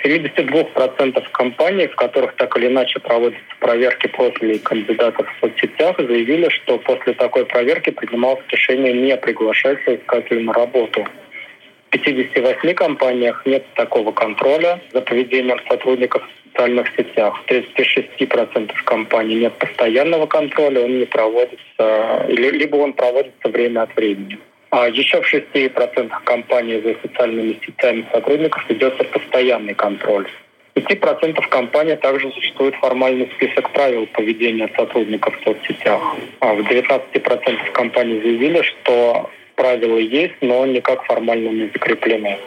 В 0.02 0.06
72% 0.06 1.24
компаний, 1.32 1.88
в 1.88 1.96
которых 1.96 2.34
так 2.36 2.58
или 2.58 2.68
иначе 2.68 3.00
проводятся 3.00 3.44
проверки 3.60 4.08
профилей 4.08 4.58
кандидатов 4.58 5.28
в 5.28 5.40
соцсетях, 5.42 5.98
заявили, 5.98 6.50
что 6.50 6.80
после 6.80 7.14
такой 7.14 7.46
проверки 7.46 7.92
принималось 7.92 8.44
решение 8.50 8.94
не 8.94 9.16
приглашать 9.16 9.78
соискателя 9.86 10.42
на 10.42 10.54
работу. 10.54 11.06
В 11.92 11.98
58 11.98 12.74
компаниях 12.74 13.46
нет 13.46 13.66
такого 13.76 14.14
контроля 14.14 14.80
за 14.94 15.02
поведением 15.02 15.60
сотрудников 15.70 16.24
в 16.24 16.50
социальных 16.50 16.88
сетях. 16.96 17.44
В 17.44 17.52
36% 17.52 18.72
компаний 18.86 19.36
нет 19.36 19.54
постоянного 19.60 20.26
контроля, 20.26 20.86
он 20.86 21.00
не 21.00 21.06
проводится, 21.06 22.26
или- 22.30 22.58
либо 22.58 22.78
он 22.78 22.94
проводится 22.94 23.50
время 23.50 23.82
от 23.82 23.96
времени. 23.98 24.38
А 24.70 24.88
еще 24.88 25.22
в 25.22 25.28
6% 25.28 26.14
компаний 26.24 26.80
за 26.80 26.96
социальными 27.02 27.60
сетями 27.66 28.06
сотрудников 28.14 28.64
ведется 28.70 29.04
постоянный 29.04 29.74
контроль. 29.74 30.28
В 30.76 30.80
5% 30.80 31.46
компаний 31.50 31.98
также 31.98 32.32
существует 32.32 32.76
формальный 32.76 33.30
список 33.36 33.70
правил 33.72 34.08
поведения 34.14 34.70
сотрудников 34.78 35.38
в 35.38 35.44
соцсетях. 35.44 36.16
А 36.40 36.54
в 36.54 36.62
19% 36.62 37.72
компаний 37.74 38.22
заявили, 38.22 38.62
что 38.62 39.30
правила 39.62 39.98
есть, 39.98 40.34
но 40.42 40.66
никак 40.66 41.04
формально 41.06 41.50
не 41.50 41.66
закреплены. 41.72 42.38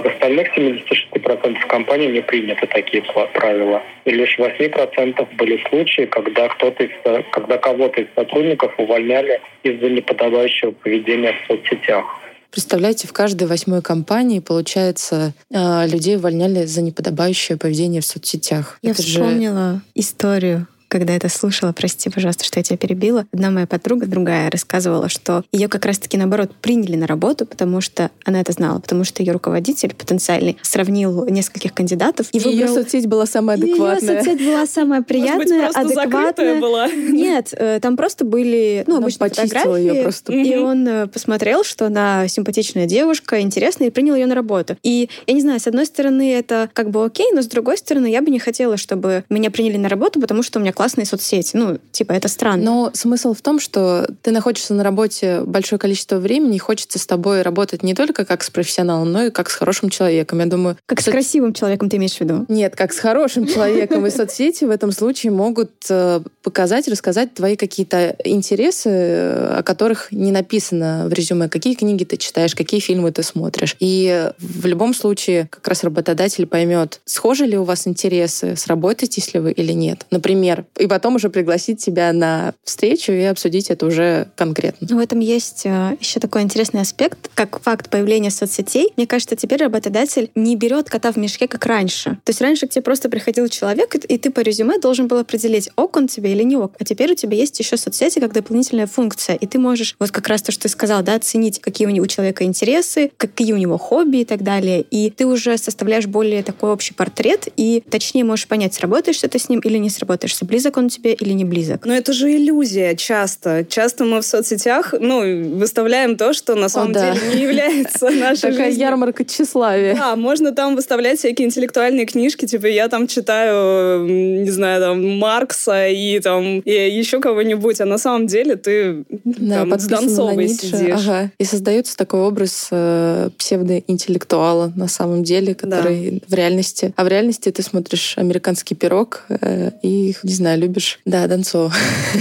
В 0.00 0.06
остальных 0.06 0.48
76% 0.58 1.66
компаний 1.68 2.08
не 2.08 2.20
приняты 2.20 2.66
такие 2.66 3.02
правила. 3.32 3.80
И 4.04 4.10
лишь 4.10 4.36
в 4.36 4.40
8% 4.40 5.36
были 5.36 5.62
случаи, 5.68 6.06
когда, 6.06 6.48
кто-то 6.48 6.82
из, 6.82 6.90
когда 7.30 7.58
кого-то 7.58 8.00
из 8.00 8.08
сотрудников 8.16 8.74
увольняли 8.76 9.40
из-за 9.62 9.88
неподобающего 9.88 10.72
поведения 10.72 11.32
в 11.32 11.46
соцсетях. 11.46 12.04
Представляете, 12.50 13.06
в 13.06 13.12
каждой 13.12 13.46
восьмой 13.46 13.82
компании, 13.82 14.40
получается, 14.40 15.32
а, 15.52 15.86
людей 15.86 16.16
увольняли 16.16 16.64
за 16.64 16.82
неподобающее 16.82 17.56
поведение 17.56 18.00
в 18.00 18.06
соцсетях. 18.06 18.78
Я 18.82 18.90
Это 18.90 19.02
вспомнила 19.02 19.72
же... 19.74 19.80
историю 19.94 20.66
когда 20.94 21.12
это 21.12 21.28
слушала, 21.28 21.72
прости, 21.72 22.08
пожалуйста, 22.08 22.44
что 22.44 22.60
я 22.60 22.62
тебя 22.62 22.76
перебила, 22.76 23.26
одна 23.32 23.50
моя 23.50 23.66
подруга, 23.66 24.06
другая, 24.06 24.48
рассказывала, 24.48 25.08
что 25.08 25.42
ее 25.50 25.66
как 25.66 25.84
раз-таки, 25.86 26.16
наоборот, 26.16 26.52
приняли 26.54 26.94
на 26.94 27.08
работу, 27.08 27.46
потому 27.46 27.80
что 27.80 28.12
она 28.24 28.40
это 28.40 28.52
знала, 28.52 28.78
потому 28.78 29.02
что 29.02 29.20
ее 29.20 29.32
руководитель 29.32 29.92
потенциальный 29.92 30.56
сравнил 30.62 31.26
нескольких 31.26 31.74
кандидатов. 31.74 32.28
И, 32.30 32.36
и 32.36 32.40
выбрал... 32.40 32.52
ее 32.52 32.68
соцсеть 32.68 33.08
была 33.08 33.26
самая 33.26 33.56
адекватная. 33.56 34.18
Ее 34.18 34.22
соцсеть 34.22 34.46
была 34.46 34.66
самая 34.66 35.02
приятная, 35.02 35.66
быть, 35.66 35.76
адекватная. 35.76 36.60
была. 36.60 36.86
Нет, 36.86 37.48
э, 37.50 37.80
там 37.82 37.96
просто 37.96 38.24
были, 38.24 38.84
ну, 38.86 38.98
обычные 38.98 39.30
фотографии. 39.30 39.80
Ее 39.80 40.02
просто. 40.04 40.32
И 40.32 40.56
он 40.56 40.86
э, 40.86 41.06
посмотрел, 41.08 41.64
что 41.64 41.86
она 41.86 42.28
симпатичная 42.28 42.86
девушка, 42.86 43.40
интересная, 43.40 43.88
и 43.88 43.90
принял 43.90 44.14
ее 44.14 44.26
на 44.26 44.36
работу. 44.36 44.76
И 44.84 45.10
я 45.26 45.34
не 45.34 45.40
знаю, 45.40 45.58
с 45.58 45.66
одной 45.66 45.86
стороны, 45.86 46.32
это 46.32 46.70
как 46.72 46.90
бы 46.90 47.04
окей, 47.04 47.32
но 47.32 47.42
с 47.42 47.48
другой 47.48 47.78
стороны, 47.78 48.06
я 48.06 48.22
бы 48.22 48.30
не 48.30 48.38
хотела, 48.38 48.76
чтобы 48.76 49.24
меня 49.28 49.50
приняли 49.50 49.76
на 49.76 49.88
работу, 49.88 50.20
потому 50.20 50.44
что 50.44 50.60
у 50.60 50.62
меня 50.62 50.72
класс 50.72 50.83
классные 50.84 51.06
соцсети. 51.06 51.56
Ну, 51.56 51.78
типа, 51.92 52.12
это 52.12 52.28
странно. 52.28 52.62
Но 52.62 52.90
смысл 52.92 53.32
в 53.32 53.40
том, 53.40 53.58
что 53.58 54.06
ты 54.20 54.32
находишься 54.32 54.74
на 54.74 54.84
работе 54.84 55.40
большое 55.40 55.78
количество 55.78 56.16
времени, 56.16 56.56
и 56.56 56.58
хочется 56.58 56.98
с 56.98 57.06
тобой 57.06 57.40
работать 57.40 57.82
не 57.82 57.94
только 57.94 58.26
как 58.26 58.44
с 58.44 58.50
профессионалом, 58.50 59.10
но 59.10 59.24
и 59.24 59.30
как 59.30 59.48
с 59.48 59.54
хорошим 59.54 59.88
человеком. 59.88 60.40
Я 60.40 60.46
думаю... 60.46 60.76
Как 60.84 61.00
со... 61.00 61.08
с 61.08 61.10
красивым 61.10 61.54
человеком 61.54 61.88
ты 61.88 61.96
имеешь 61.96 62.16
в 62.16 62.20
виду? 62.20 62.44
Нет, 62.48 62.76
как 62.76 62.92
с 62.92 62.98
хорошим 62.98 63.46
человеком. 63.46 64.06
И 64.06 64.10
соцсети 64.10 64.64
в 64.64 64.70
этом 64.70 64.92
случае 64.92 65.32
могут 65.32 65.70
э, 65.88 66.20
показать, 66.42 66.86
рассказать 66.86 67.32
твои 67.32 67.56
какие-то 67.56 68.14
интересы, 68.22 68.90
э, 68.90 69.56
о 69.60 69.62
которых 69.62 70.12
не 70.12 70.32
написано 70.32 71.06
в 71.08 71.14
резюме. 71.14 71.48
Какие 71.48 71.76
книги 71.76 72.04
ты 72.04 72.18
читаешь, 72.18 72.54
какие 72.54 72.80
фильмы 72.80 73.10
ты 73.10 73.22
смотришь. 73.22 73.74
И 73.80 74.30
в 74.38 74.66
любом 74.66 74.92
случае 74.92 75.48
как 75.50 75.66
раз 75.66 75.82
работодатель 75.82 76.46
поймет, 76.46 77.00
схожи 77.06 77.46
ли 77.46 77.56
у 77.56 77.64
вас 77.64 77.86
интересы, 77.86 78.54
сработаетесь 78.54 79.32
ли 79.32 79.40
вы 79.40 79.52
или 79.52 79.72
нет. 79.72 80.04
Например, 80.10 80.63
и 80.78 80.86
потом 80.86 81.16
уже 81.16 81.30
пригласить 81.30 81.84
тебя 81.84 82.12
на 82.12 82.54
встречу 82.64 83.12
и 83.12 83.22
обсудить 83.22 83.70
это 83.70 83.86
уже 83.86 84.28
конкретно. 84.36 84.96
В 84.96 84.98
этом 84.98 85.20
есть 85.20 85.62
э, 85.64 85.96
еще 86.00 86.20
такой 86.20 86.42
интересный 86.42 86.80
аспект, 86.80 87.30
как 87.34 87.60
факт 87.60 87.90
появления 87.90 88.30
соцсетей. 88.30 88.92
Мне 88.96 89.06
кажется, 89.06 89.36
теперь 89.36 89.60
работодатель 89.60 90.30
не 90.34 90.56
берет 90.56 90.90
кота 90.90 91.12
в 91.12 91.16
мешке, 91.16 91.48
как 91.48 91.66
раньше. 91.66 92.18
То 92.24 92.30
есть 92.30 92.40
раньше 92.40 92.66
к 92.66 92.70
тебе 92.70 92.82
просто 92.82 93.08
приходил 93.08 93.48
человек, 93.48 93.94
и 93.94 94.18
ты 94.18 94.30
по 94.30 94.40
резюме 94.40 94.78
должен 94.78 95.08
был 95.08 95.18
определить, 95.18 95.70
ок 95.76 95.96
он 95.96 96.08
тебе 96.08 96.32
или 96.32 96.42
не 96.42 96.56
ок. 96.56 96.74
А 96.78 96.84
теперь 96.84 97.12
у 97.12 97.14
тебя 97.14 97.36
есть 97.36 97.58
еще 97.58 97.76
соцсети 97.76 98.18
как 98.18 98.32
дополнительная 98.32 98.86
функция, 98.86 99.36
и 99.36 99.46
ты 99.46 99.58
можешь, 99.58 99.96
вот 99.98 100.10
как 100.10 100.28
раз 100.28 100.42
то, 100.42 100.52
что 100.52 100.62
ты 100.62 100.68
сказал, 100.68 101.02
да, 101.02 101.14
оценить, 101.14 101.60
какие 101.60 101.86
у 101.86 102.06
человека 102.06 102.44
интересы, 102.44 103.10
какие 103.16 103.52
у 103.52 103.56
него 103.56 103.78
хобби 103.78 104.18
и 104.18 104.24
так 104.24 104.42
далее. 104.42 104.82
И 104.82 105.10
ты 105.10 105.26
уже 105.26 105.56
составляешь 105.58 106.06
более 106.06 106.42
такой 106.42 106.70
общий 106.70 106.94
портрет, 106.94 107.48
и 107.56 107.82
точнее 107.88 108.24
можешь 108.24 108.48
понять, 108.48 108.74
сработаешься 108.74 109.28
ты 109.28 109.38
с 109.38 109.48
ним 109.48 109.60
или 109.60 109.78
не 109.78 109.90
сработаешься, 109.90 110.44
близок 110.54 110.76
он 110.76 110.88
тебе 110.88 111.14
или 111.14 111.32
не 111.32 111.44
близок. 111.44 111.84
Но 111.84 111.92
это 111.92 112.12
же 112.12 112.30
иллюзия 112.30 112.94
часто. 112.94 113.66
Часто 113.68 114.04
мы 114.04 114.20
в 114.20 114.24
соцсетях 114.24 114.94
ну, 114.96 115.56
выставляем 115.56 116.16
то, 116.16 116.32
что 116.32 116.54
на 116.54 116.68
самом 116.68 116.92
О, 116.92 116.94
да. 116.94 117.12
деле 117.12 117.34
не 117.34 117.42
является 117.42 118.10
нашей 118.10 118.52
Такая 118.52 118.68
жизнью. 118.68 118.86
ярмарка 118.86 119.24
тщеславия. 119.24 119.96
Да, 119.96 120.14
можно 120.14 120.52
там 120.52 120.76
выставлять 120.76 121.18
всякие 121.18 121.48
интеллектуальные 121.48 122.06
книжки, 122.06 122.46
типа 122.46 122.66
я 122.66 122.86
там 122.86 123.08
читаю, 123.08 124.06
не 124.06 124.50
знаю, 124.50 124.80
там 124.80 125.18
Маркса 125.18 125.88
и 125.88 126.20
там 126.20 126.60
и 126.60 126.70
еще 126.70 127.18
кого-нибудь, 127.18 127.80
а 127.80 127.84
на 127.84 127.98
самом 127.98 128.28
деле 128.28 128.54
ты 128.54 129.04
да, 129.24 129.66
там 129.66 129.80
с 129.80 129.86
Донцовой 129.86 130.48
сидишь. 130.50 131.04
Ага. 131.04 131.32
И 131.36 131.44
создается 131.44 131.96
такой 131.96 132.20
образ 132.20 132.68
э, 132.70 133.30
псевдоинтеллектуала 133.38 134.72
на 134.76 134.86
самом 134.86 135.24
деле, 135.24 135.56
который 135.56 136.10
да. 136.12 136.26
в 136.28 136.34
реальности... 136.34 136.92
А 136.94 137.02
в 137.02 137.08
реальности 137.08 137.50
ты 137.50 137.60
смотришь 137.62 138.14
«Американский 138.16 138.76
пирог» 138.76 139.24
э, 139.28 139.72
и, 139.82 140.14
не 140.22 140.32
знаю, 140.32 140.43
любишь? 140.56 141.00
Да, 141.04 141.26
Донцова. 141.26 141.72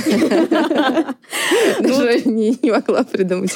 Даже 1.79 2.21
не 2.25 2.57
могла 2.63 3.03
придумать 3.03 3.51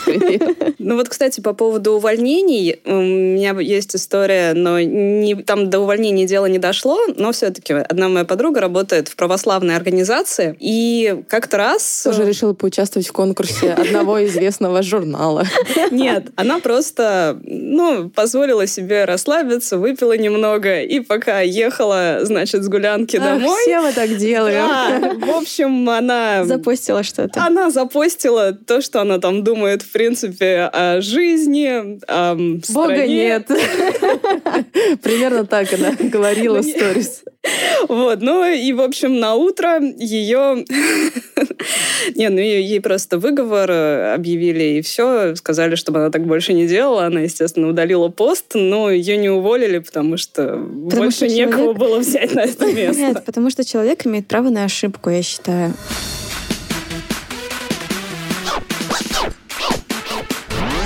Ну 0.79 0.95
вот, 0.95 1.09
кстати, 1.09 1.41
по 1.41 1.53
поводу 1.53 1.93
увольнений, 1.93 2.79
у 2.85 3.01
меня 3.01 3.59
есть 3.59 3.95
история, 3.95 4.53
но 4.53 4.79
не, 4.79 5.35
там 5.35 5.69
до 5.69 5.79
увольнения 5.79 6.25
дело 6.25 6.45
не 6.45 6.59
дошло, 6.59 6.99
но 7.15 7.31
все-таки 7.31 7.73
одна 7.73 8.09
моя 8.09 8.25
подруга 8.25 8.61
работает 8.61 9.07
в 9.07 9.15
православной 9.15 9.75
организации, 9.75 10.55
и 10.59 11.23
как-то 11.27 11.57
раз... 11.57 12.01
Тоже 12.03 12.25
решила 12.25 12.53
поучаствовать 12.53 13.07
в 13.07 13.11
конкурсе 13.11 13.71
одного 13.73 14.25
известного 14.25 14.81
журнала. 14.81 15.45
Нет, 15.91 16.27
она 16.35 16.59
просто, 16.59 17.39
ну, 17.43 18.09
позволила 18.09 18.67
себе 18.67 19.05
расслабиться, 19.05 19.77
выпила 19.77 20.17
немного, 20.17 20.81
и 20.81 20.99
пока 20.99 21.41
ехала, 21.41 22.19
значит, 22.23 22.63
с 22.63 22.67
гулянки 22.67 23.17
домой... 23.17 23.61
Все 23.61 23.81
мы 23.81 23.91
так 23.93 24.15
делаем. 24.17 24.56
Да, 24.57 25.13
в 25.25 25.29
общем, 25.29 25.89
она... 25.89 26.45
Запостила 26.45 27.03
что-то. 27.03 27.43
Она 27.43 27.69
запостила 27.69 28.53
то, 28.53 28.81
что 28.81 29.01
она 29.01 29.19
там 29.19 29.43
думает, 29.43 29.81
в 29.81 29.91
принципе, 29.91 30.69
о 30.71 31.01
жизни, 31.01 31.99
о 32.07 32.35
Бога 32.73 33.07
нет. 33.07 33.47
Примерно 35.01 35.45
так 35.45 35.73
она 35.73 35.91
говорила 35.99 36.59
в 36.61 36.65
сторис. 36.65 37.23
Вот, 37.87 38.21
ну 38.21 38.45
и, 38.45 38.73
в 38.73 38.81
общем, 38.81 39.19
на 39.19 39.35
утро 39.35 39.79
ее... 39.79 40.65
Не, 42.15 42.29
ну 42.29 42.39
ей 42.39 42.79
просто 42.81 43.17
выговор 43.17 43.69
э, 43.69 44.13
объявили, 44.13 44.77
и 44.77 44.81
все. 44.81 45.35
Сказали, 45.35 45.75
чтобы 45.75 45.99
она 45.99 46.09
так 46.09 46.25
больше 46.25 46.53
не 46.53 46.67
делала. 46.67 47.05
Она, 47.05 47.21
естественно, 47.21 47.67
удалила 47.67 48.09
пост, 48.09 48.51
но 48.53 48.89
ее 48.91 49.17
не 49.17 49.29
уволили, 49.29 49.79
потому 49.79 50.17
что 50.17 50.57
потому 50.87 50.87
больше 50.89 51.17
что 51.17 51.27
некого 51.27 51.73
было 51.73 51.99
взять 51.99 52.33
на 52.33 52.41
это 52.41 52.65
место. 52.73 52.99
Нет, 52.99 53.25
потому 53.25 53.49
что 53.49 53.63
человек 53.65 54.05
имеет 54.05 54.27
право 54.27 54.49
на 54.49 54.63
ошибку, 54.63 55.09
я 55.09 55.21
считаю. 55.21 55.73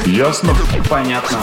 Ясно? 0.06 0.54
Понятно. 0.90 1.40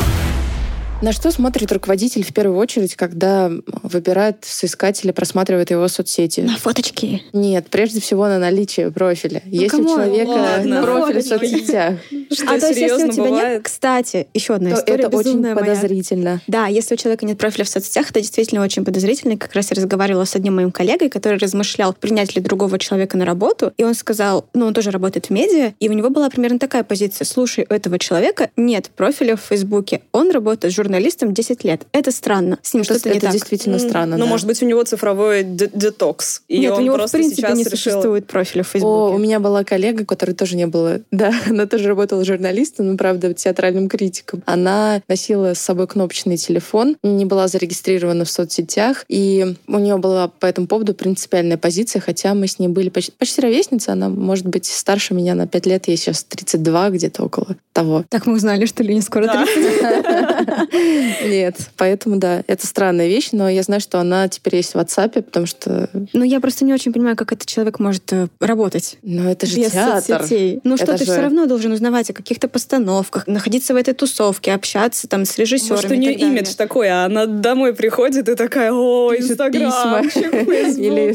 На 1.00 1.12
что 1.12 1.30
смотрит 1.30 1.70
руководитель 1.70 2.24
в 2.24 2.34
первую 2.34 2.58
очередь, 2.58 2.96
когда 2.96 3.52
выбирает 3.84 4.38
соискателя, 4.42 5.12
просматривает 5.12 5.70
его 5.70 5.87
соцсети? 5.87 6.40
На 6.40 6.56
фоточки? 6.56 7.22
Нет, 7.32 7.68
прежде 7.70 8.00
всего 8.00 8.26
на 8.26 8.40
наличие 8.40 8.90
профиля. 8.90 9.40
Ну, 9.44 9.61
Есть 9.61 9.74
у 9.74 9.84
человека 9.84 10.28
Ладно. 10.30 10.82
профиль 10.82 11.20
в 11.20 11.24
соцсетях. 11.24 11.94
Что, 12.32 12.52
а 12.52 12.58
то 12.58 12.66
есть, 12.66 12.80
если 12.80 13.04
у 13.04 13.12
тебя 13.12 13.24
бывает? 13.24 13.52
нет, 13.52 13.62
кстати, 13.62 14.26
еще 14.34 14.54
одна 14.54 14.70
то 14.70 14.80
история 14.80 15.04
это 15.04 15.16
очень 15.16 15.54
подозрительно. 15.54 16.30
Моя. 16.30 16.40
Да, 16.48 16.66
если 16.66 16.94
у 16.94 16.96
человека 16.96 17.24
нет 17.24 17.38
профиля 17.38 17.64
в 17.64 17.68
соцсетях, 17.68 18.11
это 18.11 18.20
действительно 18.20 18.62
очень 18.62 18.84
подозрительно. 18.84 19.37
Как 19.37 19.54
раз 19.54 19.70
я 19.70 19.76
разговаривала 19.76 20.24
с 20.24 20.34
одним 20.34 20.56
моим 20.56 20.72
коллегой, 20.72 21.11
который 21.11 21.38
размышлял, 21.38 21.92
принять 21.92 22.34
ли 22.34 22.42
другого 22.42 22.76
человека 22.78 23.16
на 23.16 23.24
работу, 23.24 23.72
и 23.76 23.84
он 23.84 23.94
сказал, 23.94 24.46
ну, 24.52 24.66
он 24.66 24.74
тоже 24.74 24.90
работает 24.90 25.26
в 25.26 25.30
медиа, 25.30 25.74
и 25.78 25.88
у 25.88 25.92
него 25.92 26.11
была 26.11 26.28
примерно 26.28 26.58
такая 26.58 26.82
позиция. 26.82 27.24
Слушай, 27.24 27.66
у 27.70 27.72
этого 27.72 28.00
человека 28.00 28.50
нет 28.56 28.90
профиля 28.96 29.37
в 29.37 29.40
Фейсбуке, 29.40 30.02
он 30.11 30.32
работает 30.32 30.74
журналистом 30.74 30.88
журналистом 30.88 31.35
10 31.35 31.64
лет. 31.64 31.83
Это 31.92 32.11
странно. 32.11 32.59
С 32.62 32.72
ним 32.72 32.83
что-то 32.83 33.11
не 33.11 33.14
так. 33.20 33.24
Это 33.24 33.33
действительно 33.33 33.79
странно, 33.79 34.16
Ну, 34.16 34.24
да. 34.24 34.31
может 34.31 34.46
быть, 34.46 34.62
у 34.62 34.66
него 34.66 34.83
цифровой 34.85 35.44
детокс. 35.44 36.42
И 36.48 36.61
Нет, 36.61 36.72
у 36.72 36.81
него, 36.81 36.96
в 36.96 37.12
принципе, 37.12 37.53
не 37.53 37.62
решил... 37.62 37.77
существует 37.77 38.27
профиля 38.27 38.62
в 38.62 38.68
Фейсбуке. 38.68 38.90
О, 38.90 39.14
у 39.14 39.18
меня 39.18 39.38
была 39.38 39.64
коллега, 39.64 40.07
которая 40.07 40.35
тоже 40.35 40.57
не 40.57 40.66
была... 40.66 41.01
Да, 41.11 41.33
она 41.48 41.66
тоже 41.66 41.88
работала 41.88 42.24
журналистом, 42.24 42.87
но, 42.87 42.96
правда, 42.96 43.35
театральным 43.35 43.88
критиком. 43.88 44.42
Она 44.46 45.03
носила 45.09 45.55
с 45.55 45.59
собой 45.59 45.87
кнопочный 45.88 46.37
телефон, 46.37 46.96
не 47.03 47.24
была 47.24 47.48
зарегистрирована 47.48 48.24
в 48.24 48.31
соцсетях, 48.31 49.05
и 49.09 49.55
у 49.66 49.79
нее 49.79 49.98
была 49.98 50.29
по 50.29 50.46
этому 50.46 50.68
поводу 50.68 50.94
принципиальная 50.94 51.59
позиция, 51.59 52.01
хотя 52.01 52.35
мы 52.35 52.46
с 52.46 52.59
ней 52.59 52.68
были 52.68 52.88
почти, 52.88 53.12
почти 53.12 53.40
ровесницы, 53.42 53.90
она, 53.90 54.09
может 54.09 54.46
быть, 54.46 54.66
старше 54.66 55.12
меня 55.12 55.35
на 55.35 55.46
5 55.46 55.66
лет, 55.66 55.88
ей 55.88 55.96
сейчас 55.96 56.24
32, 56.24 56.90
где-то 56.90 57.24
около 57.24 57.57
того. 57.72 58.05
Так 58.09 58.27
мы 58.27 58.35
узнали, 58.35 58.64
что 58.66 58.83
Лене 58.83 59.03
скоро 59.03 59.27
да. 59.27 59.44
30. 59.44 60.68
Нет, 61.24 61.56
поэтому 61.76 62.16
да, 62.16 62.42
это 62.46 62.66
странная 62.66 63.08
вещь, 63.08 63.30
но 63.32 63.48
я 63.48 63.62
знаю, 63.62 63.80
что 63.80 63.98
она 64.00 64.28
теперь 64.28 64.56
есть 64.56 64.74
в 64.74 64.76
WhatsApp, 64.76 65.22
потому 65.22 65.46
что... 65.46 65.90
Ну, 66.12 66.24
я 66.24 66.40
просто 66.40 66.64
не 66.64 66.72
очень 66.72 66.92
понимаю, 66.92 67.16
как 67.16 67.32
этот 67.32 67.46
человек 67.46 67.78
может 67.78 68.12
э, 68.12 68.28
работать. 68.40 68.98
Ну, 69.02 69.28
это 69.28 69.46
же 69.46 69.56
без 69.56 69.72
театр. 69.72 70.18
соцсетей. 70.18 70.60
Ну, 70.64 70.76
что 70.76 70.84
Это 70.84 70.98
ты 70.98 71.04
же- 71.04 71.12
все 71.12 71.20
равно 71.20 71.46
должен 71.46 71.72
узнавать 71.72 72.10
о 72.10 72.12
каких-то 72.12 72.48
постановках, 72.48 73.26
находиться 73.26 73.74
в 73.74 73.76
этой 73.76 73.94
тусовке, 73.94 74.52
общаться 74.52 75.08
там 75.08 75.24
с 75.24 75.36
режиссерами. 75.38 75.76
Может, 75.76 75.90
у 75.90 75.94
нее 75.94 76.14
имидж 76.14 76.54
такой, 76.54 76.88
а 76.88 77.04
она 77.04 77.26
домой 77.26 77.74
приходит 77.74 78.28
и 78.28 78.34
такая, 78.34 78.72
о. 78.72 79.12
Facebook». 79.14 79.48
Или 80.78 81.14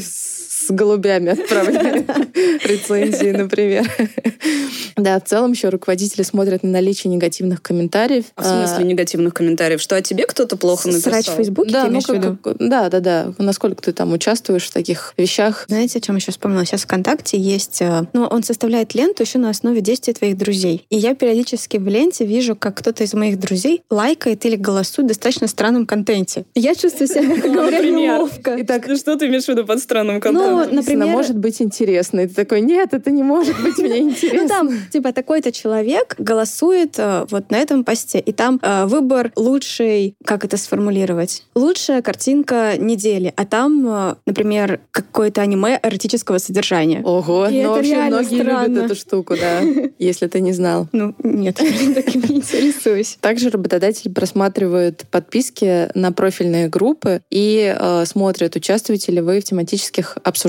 с 0.66 0.70
голубями 0.70 1.30
отправляет 1.32 2.06
рецензии, 2.64 3.30
например. 3.30 3.90
Да, 4.96 5.18
в 5.18 5.24
целом 5.24 5.52
еще 5.52 5.68
руководители 5.70 6.22
смотрят 6.22 6.62
на 6.62 6.70
наличие 6.70 7.12
негативных 7.12 7.62
комментариев. 7.62 8.26
А 8.36 8.42
В 8.42 8.46
смысле 8.68 8.84
негативных 8.84 9.34
комментариев? 9.34 9.80
Что 9.80 9.96
о 9.96 10.02
тебе 10.02 10.26
кто-то 10.26 10.56
плохо 10.56 10.88
написал? 10.88 11.12
Срач 11.12 11.26
в 11.28 11.32
Фейсбуке, 11.36 11.70
Да, 11.72 11.86
ну 11.88 12.00
как, 12.00 12.56
да, 12.58 12.88
да, 12.88 13.00
да. 13.00 13.34
Насколько 13.38 13.82
ты 13.82 13.92
там 13.92 14.12
участвуешь 14.12 14.64
в 14.64 14.72
таких 14.72 15.14
вещах? 15.16 15.64
Знаете, 15.68 15.98
о 15.98 16.00
чем 16.00 16.16
еще 16.16 16.30
вспомнила? 16.30 16.64
Сейчас 16.64 16.82
ВКонтакте 16.82 17.38
есть... 17.38 17.82
э, 17.82 18.04
Ну, 18.12 18.24
он 18.26 18.42
составляет 18.42 18.94
ленту 18.94 19.22
еще 19.24 19.38
на 19.38 19.50
основе 19.50 19.80
действий 19.80 20.14
твоих 20.14 20.36
друзей. 20.36 20.86
И 20.90 20.96
я 20.96 21.14
периодически 21.14 21.76
в 21.76 21.88
ленте 21.88 22.24
вижу, 22.24 22.54
как 22.56 22.76
кто-то 22.76 23.04
из 23.04 23.14
моих 23.14 23.38
друзей 23.38 23.82
лайкает 23.90 24.44
или 24.46 24.56
голосует 24.56 25.06
в 25.06 25.08
достаточно 25.08 25.48
странном 25.48 25.86
контенте. 25.86 26.44
Я 26.54 26.74
чувствую 26.74 27.08
себя, 27.08 27.22
мягко 27.22 27.48
говоря, 27.48 27.80
неловко. 27.80 28.56
Итак, 28.60 28.84
что 28.96 29.16
ты 29.16 29.26
имеешь 29.26 29.44
в 29.44 29.48
виду 29.48 29.64
под 29.64 29.80
странным 29.80 30.16
Ну, 30.16 30.20
контентом? 30.20 30.53
Написано, 30.58 30.76
например... 30.76 31.08
может 31.08 31.38
быть 31.38 31.60
интересно. 31.60 32.20
И 32.20 32.26
ты 32.26 32.34
такой, 32.34 32.60
нет, 32.60 32.92
это 32.92 33.10
не 33.10 33.22
может 33.22 33.60
быть 33.62 33.78
мне 33.78 34.00
Ну 34.04 34.10
интересно. 34.10 34.48
там, 34.48 34.70
типа, 34.92 35.12
такой-то 35.12 35.52
человек 35.52 36.14
голосует 36.18 36.94
э, 36.98 37.26
вот 37.30 37.50
на 37.50 37.56
этом 37.56 37.84
посте, 37.84 38.18
и 38.18 38.32
там 38.32 38.58
э, 38.62 38.86
выбор 38.86 39.32
лучшей, 39.36 40.16
как 40.24 40.44
это 40.44 40.56
сформулировать, 40.56 41.44
лучшая 41.54 42.02
картинка 42.02 42.74
недели, 42.78 43.32
а 43.36 43.44
там, 43.44 43.86
э, 43.86 44.14
например, 44.26 44.80
какое-то 44.90 45.42
аниме 45.42 45.78
эротического 45.82 46.38
содержания. 46.38 47.02
Ого, 47.02 47.46
И 47.48 47.54
ну 47.54 47.60
это 47.60 47.70
вообще 47.70 48.02
многие 48.02 48.42
странно. 48.42 48.66
любят 48.66 48.84
эту 48.84 48.94
штуку, 48.94 49.34
да, 49.36 49.60
если 49.98 50.26
ты 50.26 50.40
не 50.40 50.52
знал. 50.52 50.88
Ну, 50.92 51.14
нет, 51.22 51.56
таким 51.94 52.22
не 52.22 52.36
интересуюсь. 52.36 53.18
Также 53.20 53.50
работодатель 53.50 54.12
просматривает 54.12 55.04
подписки 55.10 55.88
на 55.94 56.12
профильные 56.12 56.68
группы 56.68 57.22
и 57.30 57.74
э, 57.76 58.04
смотрит, 58.06 58.56
участвуете 58.56 59.12
ли 59.12 59.20
вы 59.20 59.40
в 59.40 59.44
тематических 59.44 60.18
обсуждениях 60.22 60.43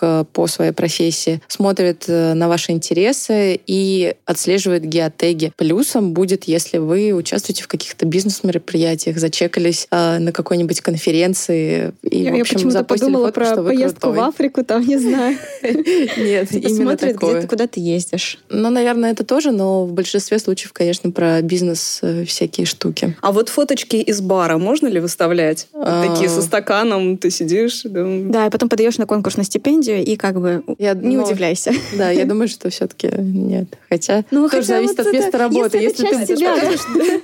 э, 0.00 0.24
по 0.32 0.46
своей 0.46 0.72
профессии, 0.72 1.40
смотрит 1.48 2.04
э, 2.08 2.34
на 2.34 2.48
ваши 2.48 2.72
интересы 2.72 3.60
и 3.66 4.14
отслеживает 4.24 4.84
геотеги. 4.84 5.52
Плюсом 5.56 6.12
будет, 6.12 6.44
если 6.44 6.78
вы 6.78 7.12
участвуете 7.12 7.62
в 7.62 7.68
каких-то 7.68 8.06
бизнес-мероприятиях, 8.06 9.18
зачекались 9.18 9.86
э, 9.90 10.18
на 10.18 10.32
какой-нибудь 10.32 10.80
конференции 10.80 11.92
и, 12.02 12.22
Я, 12.22 12.32
в 12.32 12.34
я 12.34 12.40
общем, 12.42 12.56
почему-то 12.56 12.78
запостили 12.78 13.06
подумала 13.10 13.32
фотку, 13.32 13.54
про 13.54 13.62
поездку 13.62 13.98
в 13.98 14.00
крутой. 14.12 14.28
Африку, 14.28 14.64
там, 14.64 14.86
не 14.86 14.98
знаю. 14.98 15.36
Нет, 15.62 16.52
именно 16.52 16.96
такое. 16.96 17.42
ты, 17.42 17.48
куда 17.48 17.66
ты 17.66 17.80
ездишь. 17.80 18.38
Ну, 18.48 18.70
наверное, 18.70 19.12
это 19.12 19.24
тоже, 19.24 19.52
но 19.52 19.84
в 19.84 19.92
большинстве 19.92 20.38
случаев, 20.38 20.72
конечно, 20.72 21.10
про 21.10 21.42
бизнес 21.42 22.00
всякие 22.26 22.66
штуки. 22.66 23.16
А 23.20 23.32
вот 23.32 23.48
фоточки 23.48 23.96
из 23.96 24.20
бара 24.20 24.58
можно 24.58 24.86
ли 24.86 25.00
выставлять? 25.00 25.68
А. 25.72 26.06
Такие 26.06 26.28
со 26.28 26.42
стаканом, 26.42 27.18
ты 27.18 27.30
сидишь. 27.30 27.82
да. 27.84 28.38
Да, 28.38 28.46
и 28.46 28.50
потом 28.50 28.68
подаешь 28.68 28.98
на 28.98 29.06
конкурс 29.06 29.17
на 29.36 29.44
стипендию, 29.44 30.04
и 30.04 30.16
как 30.16 30.40
бы 30.40 30.64
Я, 30.78 30.94
не 30.94 31.16
ну, 31.16 31.24
удивляйся. 31.24 31.72
Да, 31.96 32.10
я 32.10 32.24
думаю, 32.24 32.48
что 32.48 32.70
все-таки 32.70 33.10
нет. 33.18 33.78
Хотя 33.88 34.24
Ну, 34.30 34.48
тоже 34.48 34.62
хотя 34.62 34.66
зависит 34.74 34.98
вот 34.98 35.06
от 35.06 35.14
это- 35.14 35.24
места 35.24 35.38
работы. 35.38 35.78
если 35.78 36.06
это 36.06 36.16
часть 36.16 36.26
ты 36.28 36.36
тебя, 36.36 36.56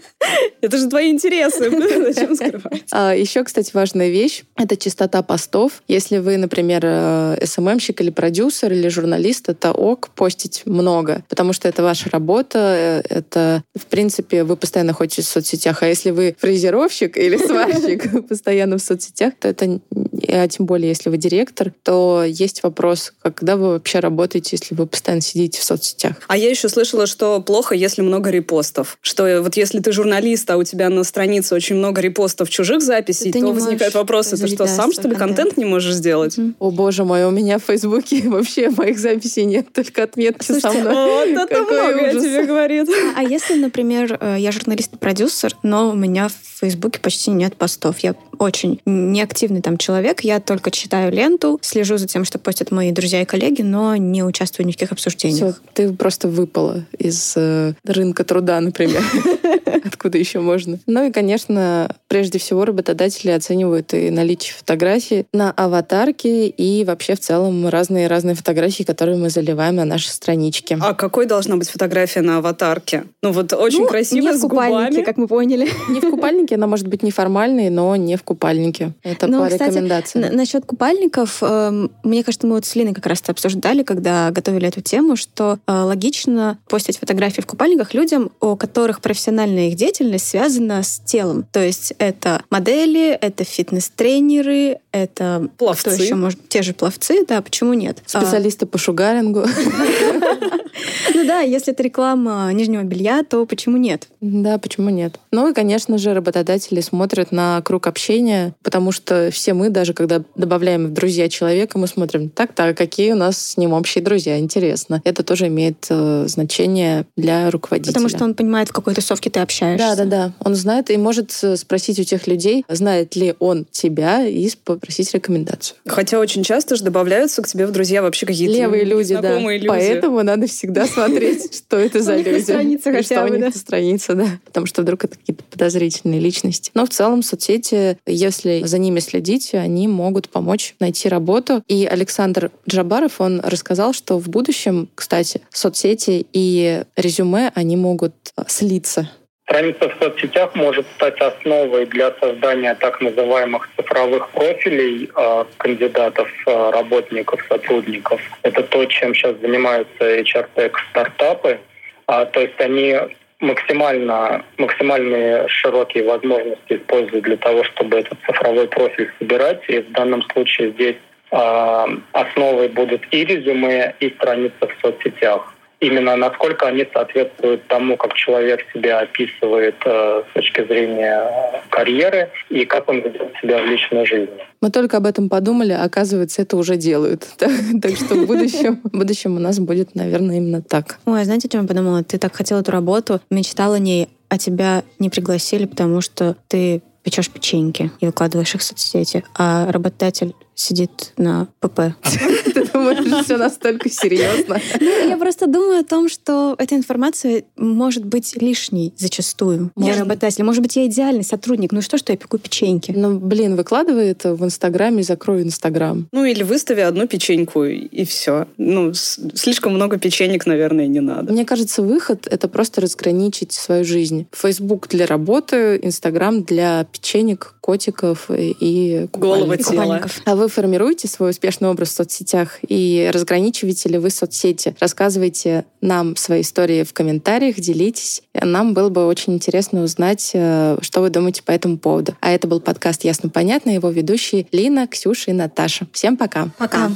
Это 0.60 0.78
же 0.78 0.88
твои 0.88 1.10
интересы, 1.10 1.70
зачем 2.14 2.34
скрывать? 2.34 2.84
А, 2.90 3.14
еще, 3.14 3.44
кстати, 3.44 3.70
важная 3.74 4.08
вещь— 4.08 4.44
это 4.56 4.76
частота 4.76 5.22
постов. 5.22 5.82
Если 5.88 6.18
вы, 6.18 6.38
например, 6.38 6.80
э, 6.84 7.36
СММщик 7.44 8.00
или 8.00 8.10
продюсер 8.10 8.72
или 8.72 8.88
журналист, 8.88 9.48
это 9.50 9.72
ок 9.72 10.08
постить 10.14 10.62
много, 10.64 11.22
потому 11.28 11.52
что 11.52 11.68
это 11.68 11.82
ваша 11.82 12.08
работа, 12.10 12.58
э, 12.58 13.02
это, 13.10 13.62
в 13.74 13.84
принципе, 13.86 14.44
вы 14.44 14.56
постоянно 14.56 14.88
находитесь 14.88 15.26
в 15.26 15.28
соцсетях. 15.28 15.82
А 15.82 15.86
если 15.88 16.10
вы 16.10 16.34
фрезеровщик 16.38 17.18
или 17.18 17.36
сварщик 17.36 18.26
постоянно 18.28 18.78
в 18.78 18.82
соцсетях, 18.82 19.34
то 19.38 19.48
это, 19.48 19.80
а 20.28 20.48
тем 20.48 20.64
более, 20.66 20.88
если 20.88 21.10
вы 21.10 21.18
директор, 21.18 21.72
то 21.84 22.24
есть 22.24 22.62
вопрос, 22.62 23.12
когда 23.22 23.56
вы 23.56 23.68
вообще 23.74 24.00
работаете, 24.00 24.56
если 24.58 24.74
вы 24.74 24.86
постоянно 24.86 25.20
сидите 25.20 25.60
в 25.60 25.64
соцсетях. 25.64 26.16
А 26.28 26.36
я 26.36 26.48
еще 26.48 26.70
слышала, 26.70 27.06
что 27.06 27.40
плохо, 27.42 27.74
если 27.74 28.00
много 28.00 28.30
репостов. 28.30 28.96
Что 29.02 29.42
вот 29.42 29.56
если 29.56 29.80
ты 29.80 29.92
журналист, 29.92 30.50
а 30.50 30.56
у 30.56 30.64
тебя 30.64 30.88
на 30.88 31.04
странице 31.04 31.54
очень 31.54 31.76
много 31.76 32.00
репостов 32.00 32.48
чужих 32.48 32.80
записей, 32.80 33.30
Ты 33.30 33.40
то 33.40 33.52
возникает 33.52 33.92
вопрос, 33.94 34.32
это 34.32 34.46
что, 34.48 34.66
сам 34.66 34.92
что 34.92 35.08
ли 35.08 35.14
контент. 35.14 35.36
контент 35.36 35.56
не 35.58 35.66
можешь 35.66 35.94
сделать? 35.94 36.36
О, 36.58 36.70
боже 36.70 37.04
мой, 37.04 37.24
у 37.26 37.30
меня 37.30 37.58
в 37.58 37.64
Фейсбуке 37.64 38.22
вообще 38.28 38.70
моих 38.70 38.98
записей 38.98 39.44
нет, 39.44 39.70
только 39.72 40.04
отметки 40.04 40.42
со 40.42 40.60
Слушайте, 40.60 40.88
мной. 40.88 41.06
Вот 41.06 41.28
это 41.28 41.54
Какой 41.54 41.82
многое 41.82 42.10
ужас. 42.10 42.22
тебе 42.22 42.46
говорит. 42.46 42.88
А 43.14 43.22
если, 43.22 43.56
например, 43.56 44.16
э, 44.20 44.36
я 44.38 44.52
журналист 44.52 44.94
и 44.94 44.96
продюсер, 44.96 45.54
но 45.62 45.90
у 45.90 45.94
меня 45.94 46.28
в 46.28 46.60
Фейсбуке 46.60 46.98
почти 47.00 47.30
нет 47.30 47.56
постов. 47.56 47.98
Я 47.98 48.14
очень 48.38 48.80
неактивный 48.86 49.60
там 49.60 49.76
человек. 49.76 50.22
Я 50.22 50.40
только 50.40 50.70
читаю 50.70 51.12
ленту, 51.12 51.58
слежу 51.74 51.96
за 51.98 52.06
тем, 52.06 52.24
что 52.24 52.38
постят 52.38 52.70
мои 52.70 52.92
друзья 52.92 53.20
и 53.22 53.24
коллеги, 53.24 53.62
но 53.62 53.96
не 53.96 54.22
участвую 54.22 54.66
ни 54.66 54.72
в 54.72 54.74
каких 54.76 54.92
обсуждениях. 54.92 55.54
Все, 55.54 55.62
ты 55.74 55.92
просто 55.92 56.28
выпала 56.28 56.84
из 56.98 57.34
э, 57.36 57.74
рынка 57.84 58.24
труда, 58.24 58.60
например. 58.60 59.02
Откуда 59.84 60.18
еще 60.18 60.40
можно? 60.40 60.78
Ну 60.86 61.06
и, 61.06 61.12
конечно, 61.12 61.88
прежде 62.08 62.38
всего 62.38 62.64
работодатели 62.64 63.30
оценивают 63.30 63.92
и 63.92 64.10
наличие 64.10 64.54
фотографий 64.54 65.26
на 65.32 65.50
аватарке 65.52 66.46
и 66.48 66.84
вообще 66.84 67.14
в 67.16 67.20
целом 67.20 67.68
разные-разные 67.68 68.34
фотографии, 68.34 68.82
которые 68.84 69.16
мы 69.18 69.30
заливаем 69.30 69.76
на 69.76 69.84
наши 69.84 70.08
странички. 70.10 70.78
А 70.80 70.94
какой 70.94 71.26
должна 71.26 71.56
быть 71.56 71.68
фотография 71.68 72.20
на 72.22 72.38
аватарке? 72.38 73.04
Ну 73.22 73.32
вот 73.32 73.52
очень 73.52 73.80
Ну, 73.82 73.88
красиво, 73.88 74.20
не 74.22 74.32
в 74.32 74.36
с 74.36 74.40
купальнике, 74.40 74.88
губами. 74.90 75.04
как 75.04 75.16
мы 75.16 75.26
поняли. 75.28 75.68
Не 75.90 76.00
в 76.00 76.10
купальнике, 76.10 76.54
она 76.54 76.66
может 76.66 76.86
быть 76.86 77.02
неформальной, 77.02 77.68
но 77.70 77.94
не 77.96 78.16
в 78.16 78.22
купальнике. 78.22 78.92
Это 79.02 79.26
Ну, 79.26 79.40
по 79.42 79.48
кстати, 79.50 79.70
рекомендациям. 79.70 80.24
Н- 80.24 80.36
Насчет 80.36 80.64
купальников, 80.64 81.42
эм, 81.68 81.90
мне 82.02 82.22
кажется, 82.24 82.46
мы 82.46 82.54
вот 82.54 82.64
с 82.64 82.74
Линой 82.74 82.94
как 82.94 83.06
раз 83.06 83.20
это 83.20 83.32
обсуждали, 83.32 83.82
когда 83.82 84.30
готовили 84.30 84.68
эту 84.68 84.80
тему, 84.80 85.16
что 85.16 85.58
э, 85.66 85.72
логично 85.72 86.58
постить 86.68 86.98
фотографии 86.98 87.40
в 87.40 87.46
купальниках 87.46 87.94
людям, 87.94 88.30
у 88.40 88.56
которых 88.56 89.00
профессиональная 89.00 89.68
их 89.68 89.76
деятельность 89.76 90.28
связана 90.28 90.82
с 90.82 91.00
телом. 91.00 91.44
То 91.50 91.64
есть 91.64 91.94
это 91.98 92.42
модели, 92.50 93.10
это 93.10 93.44
фитнес-тренеры, 93.44 94.78
это 94.94 95.48
Пловцы. 95.58 95.90
кто 95.90 96.02
еще 96.02 96.14
может? 96.14 96.48
Те 96.48 96.62
же 96.62 96.72
пловцы, 96.72 97.26
да, 97.26 97.42
почему 97.42 97.74
нет? 97.74 98.02
А, 98.12 98.20
Специалисты 98.20 98.64
по 98.64 98.78
шугарингу. 98.78 99.40
ну 101.14 101.26
да, 101.26 101.40
если 101.40 101.72
это 101.72 101.82
реклама 101.82 102.48
нижнего 102.52 102.82
белья, 102.84 103.24
то 103.28 103.44
почему 103.44 103.76
нет? 103.76 104.06
Да, 104.20 104.58
почему 104.58 104.90
нет? 104.90 105.18
Ну 105.32 105.50
и, 105.50 105.52
конечно 105.52 105.98
же, 105.98 106.14
работодатели 106.14 106.80
смотрят 106.80 107.32
на 107.32 107.60
круг 107.62 107.88
общения, 107.88 108.54
потому 108.62 108.92
что 108.92 109.30
все 109.32 109.52
мы, 109.52 109.68
даже 109.68 109.94
когда 109.94 110.22
добавляем 110.36 110.86
в 110.86 110.92
друзья 110.92 111.28
человека, 111.28 111.76
мы 111.76 111.88
смотрим, 111.88 112.28
так-так, 112.28 112.76
какие 112.76 113.12
у 113.12 113.16
нас 113.16 113.36
с 113.38 113.56
ним 113.56 113.72
общие 113.72 114.02
друзья, 114.02 114.38
интересно. 114.38 115.02
Это 115.04 115.24
тоже 115.24 115.48
имеет 115.48 115.86
э, 115.90 116.26
значение 116.28 117.04
для 117.16 117.50
руководителя. 117.50 117.92
Потому 117.92 118.08
что 118.08 118.24
он 118.24 118.34
понимает, 118.34 118.68
в 118.68 118.72
какой 118.72 118.94
тусовке 118.94 119.28
ты 119.28 119.40
общаешься. 119.40 119.96
Да, 119.96 119.96
да, 119.96 120.04
да. 120.04 120.32
Он 120.38 120.54
знает 120.54 120.90
и 120.90 120.96
может 120.96 121.36
э, 121.42 121.56
спросить 121.56 121.98
у 121.98 122.04
тех 122.04 122.28
людей, 122.28 122.64
знает 122.68 123.16
ли 123.16 123.34
он 123.40 123.66
тебя, 123.70 124.24
и 124.24 124.48
попросить 124.84 125.14
рекомендацию. 125.14 125.78
Хотя 125.86 126.20
очень 126.20 126.44
часто 126.44 126.76
же 126.76 126.84
добавляются 126.84 127.40
к 127.40 127.48
тебе 127.48 127.66
в 127.66 127.70
друзья 127.70 128.02
вообще 128.02 128.26
какие-то 128.26 128.54
Левые 128.54 128.84
люди, 128.84 129.16
да. 129.16 129.38
люди. 129.38 129.66
Поэтому 129.66 130.22
надо 130.22 130.46
всегда 130.46 130.86
смотреть, 130.94 131.56
что 131.56 131.78
это 131.78 132.02
за 132.02 132.16
люди. 132.16 132.42
странице 132.42 132.90
И 132.90 132.92
хотя 132.92 133.26
бы, 133.26 133.38
да. 133.38 133.50
странице, 133.50 134.14
да. 134.14 134.26
Потому 134.44 134.66
что 134.66 134.82
вдруг 134.82 135.04
это 135.04 135.16
какие-то 135.16 135.42
подозрительные 135.44 136.20
личности. 136.20 136.70
Но 136.74 136.84
в 136.84 136.90
целом 136.90 137.22
соцсети, 137.22 137.96
если 138.04 138.62
за 138.64 138.76
ними 138.76 139.00
следить, 139.00 139.54
они 139.54 139.88
могут 139.88 140.28
помочь 140.28 140.74
найти 140.80 141.08
работу. 141.08 141.62
И 141.66 141.86
Александр 141.86 142.50
Джабаров, 142.68 143.22
он 143.22 143.40
рассказал, 143.40 143.94
что 143.94 144.18
в 144.18 144.28
будущем, 144.28 144.90
кстати, 144.94 145.40
соцсети 145.50 146.26
и 146.34 146.84
резюме, 146.94 147.52
они 147.54 147.78
могут 147.78 148.12
э, 148.36 148.42
слиться. 148.48 149.08
Страница 149.46 149.90
в 149.90 150.02
соцсетях 150.02 150.54
может 150.54 150.86
стать 150.94 151.20
основой 151.20 151.84
для 151.86 152.12
создания 152.18 152.74
так 152.74 153.00
называемых 153.02 153.68
цифровых 153.76 154.30
профилей 154.30 155.10
э, 155.14 155.44
кандидатов, 155.58 156.28
э, 156.46 156.70
работников, 156.70 157.44
сотрудников. 157.46 158.22
Это 158.42 158.62
то, 158.62 158.84
чем 158.86 159.14
сейчас 159.14 159.36
занимаются 159.40 160.20
HR-Tech 160.20 160.72
стартапы. 160.90 161.60
А, 162.06 162.24
то 162.24 162.40
есть 162.40 162.58
они 162.58 162.96
максимально, 163.40 164.44
максимальные 164.56 165.46
широкие 165.48 166.04
возможности 166.04 166.76
используют 166.76 167.24
для 167.24 167.36
того, 167.36 167.64
чтобы 167.64 167.98
этот 167.98 168.18
цифровой 168.26 168.66
профиль 168.68 169.12
собирать. 169.18 169.62
И 169.68 169.80
в 169.80 169.92
данном 169.92 170.22
случае 170.32 170.70
здесь 170.70 170.96
э, 171.30 171.86
основой 172.12 172.68
будут 172.68 173.02
и 173.10 173.24
резюме, 173.26 173.94
и 174.00 174.08
страницы 174.08 174.54
в 174.62 174.80
соцсетях. 174.80 175.53
Именно 175.86 176.16
насколько 176.16 176.66
они 176.66 176.86
соответствуют 176.92 177.66
тому, 177.68 177.96
как 177.96 178.14
человек 178.14 178.60
себя 178.72 179.00
описывает 179.00 179.76
э, 179.84 180.22
с 180.30 180.34
точки 180.34 180.66
зрения 180.66 181.62
карьеры 181.70 182.30
и 182.48 182.64
как 182.64 182.88
он 182.88 183.00
ведет 183.00 183.32
себя 183.40 183.62
в 183.62 183.66
личной 183.66 184.06
жизни. 184.06 184.34
Мы 184.60 184.70
только 184.70 184.96
об 184.96 185.06
этом 185.06 185.28
подумали, 185.28 185.72
а 185.72 185.84
оказывается, 185.84 186.42
это 186.42 186.56
уже 186.56 186.76
делают. 186.76 187.26
Так 187.82 187.96
что 187.96 188.14
в 188.14 188.26
будущем, 188.26 188.80
в 188.82 188.96
будущем 188.96 189.36
у 189.36 189.38
нас 189.38 189.58
будет, 189.58 189.94
наверное, 189.94 190.36
именно 190.36 190.62
так. 190.62 190.98
Ой, 191.06 191.24
знаете, 191.24 191.48
о 191.48 191.50
чем 191.50 191.62
я 191.62 191.68
подумала? 191.68 192.02
Ты 192.02 192.18
так 192.18 192.34
хотела 192.34 192.60
эту 192.60 192.72
работу, 192.72 193.20
мечтала 193.30 193.76
о 193.76 193.78
ней, 193.78 194.08
а 194.28 194.38
тебя 194.38 194.82
не 194.98 195.10
пригласили, 195.10 195.66
потому 195.66 196.00
что 196.00 196.36
ты 196.48 196.82
печешь 197.02 197.30
печеньки 197.30 197.90
и 198.00 198.06
выкладываешь 198.06 198.54
их 198.54 198.60
в 198.62 198.64
соцсети, 198.64 199.22
а 199.36 199.70
работодатель 199.70 200.34
сидит 200.54 201.12
на 201.16 201.48
ПП. 201.60 201.94
Ты 202.54 202.66
думаешь, 202.72 203.24
все 203.24 203.36
настолько 203.36 203.90
серьезно? 203.90 204.60
Ну, 204.80 205.08
я 205.08 205.16
просто 205.16 205.46
думаю 205.46 205.80
о 205.80 205.84
том, 205.84 206.08
что 206.08 206.54
эта 206.58 206.74
информация 206.74 207.44
может 207.56 208.04
быть 208.04 208.40
лишней 208.40 208.92
зачастую 208.96 209.72
для 209.76 209.98
работодателя. 209.98 210.44
Может 210.44 210.62
быть, 210.62 210.76
я 210.76 210.86
идеальный 210.86 211.24
сотрудник. 211.24 211.72
Ну 211.72 211.82
что, 211.82 211.98
что 211.98 212.12
я 212.12 212.18
пеку 212.18 212.38
печеньки? 212.38 212.92
Ну, 212.92 213.18
блин, 213.18 213.56
выкладывай 213.56 214.08
это 214.08 214.34
в 214.34 214.44
Инстаграме 214.44 215.00
и 215.00 215.04
закрой 215.04 215.42
Инстаграм. 215.42 216.06
Ну, 216.12 216.24
или 216.24 216.42
выстави 216.42 216.80
одну 216.80 217.06
печеньку, 217.08 217.64
и 217.64 218.04
все. 218.04 218.46
Ну, 218.56 218.92
слишком 218.94 219.74
много 219.74 219.98
печенек, 219.98 220.46
наверное, 220.46 220.86
не 220.86 221.00
надо. 221.00 221.32
Мне 221.32 221.44
кажется, 221.44 221.82
выход— 221.82 222.26
это 222.30 222.48
просто 222.48 222.80
разграничить 222.80 223.52
свою 223.52 223.84
жизнь. 223.84 224.26
Фейсбук 224.32 224.88
для 224.88 225.06
работы, 225.06 225.78
Инстаграм 225.82 226.42
для 226.42 226.84
печенек, 226.84 227.54
котиков 227.60 228.30
и 228.30 229.08
Голого 229.12 229.56
тела. 229.56 230.06
А 230.24 230.36
вы 230.36 230.43
формируете 230.48 231.08
свой 231.08 231.30
успешный 231.30 231.68
образ 231.68 231.90
в 231.90 231.92
соцсетях 231.92 232.58
и 232.66 233.10
разграничиваете 233.12 233.88
ли 233.88 233.98
вы 233.98 234.10
соцсети? 234.10 234.74
Рассказывайте 234.80 235.64
нам 235.80 236.16
свои 236.16 236.40
истории 236.42 236.82
в 236.84 236.92
комментариях, 236.92 237.56
делитесь. 237.56 238.22
Нам 238.34 238.74
было 238.74 238.88
бы 238.88 239.06
очень 239.06 239.34
интересно 239.34 239.82
узнать, 239.82 240.30
э, 240.34 240.78
что 240.80 241.00
вы 241.00 241.10
думаете 241.10 241.42
по 241.42 241.50
этому 241.50 241.78
поводу. 241.78 242.16
А 242.20 242.30
это 242.30 242.46
был 242.48 242.60
подкаст 242.60 243.04
«Ясно-понятно», 243.04 243.70
его 243.70 243.90
ведущие 243.90 244.46
Лина, 244.52 244.86
Ксюша 244.86 245.30
и 245.30 245.34
Наташа. 245.34 245.86
Всем 245.92 246.16
пока. 246.16 246.48
Пока. 246.58 246.90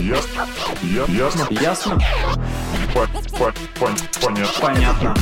Ясно. 0.00 0.46
Ясно. 1.08 1.46
Ясно? 1.50 2.00
По- 2.94 3.08
по- 3.36 3.54
пон- 3.78 3.98
Понятно. 4.20 4.60
Понятно. 4.60 5.14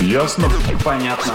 Ясно. 0.00 0.50
Понятно. 0.84 1.34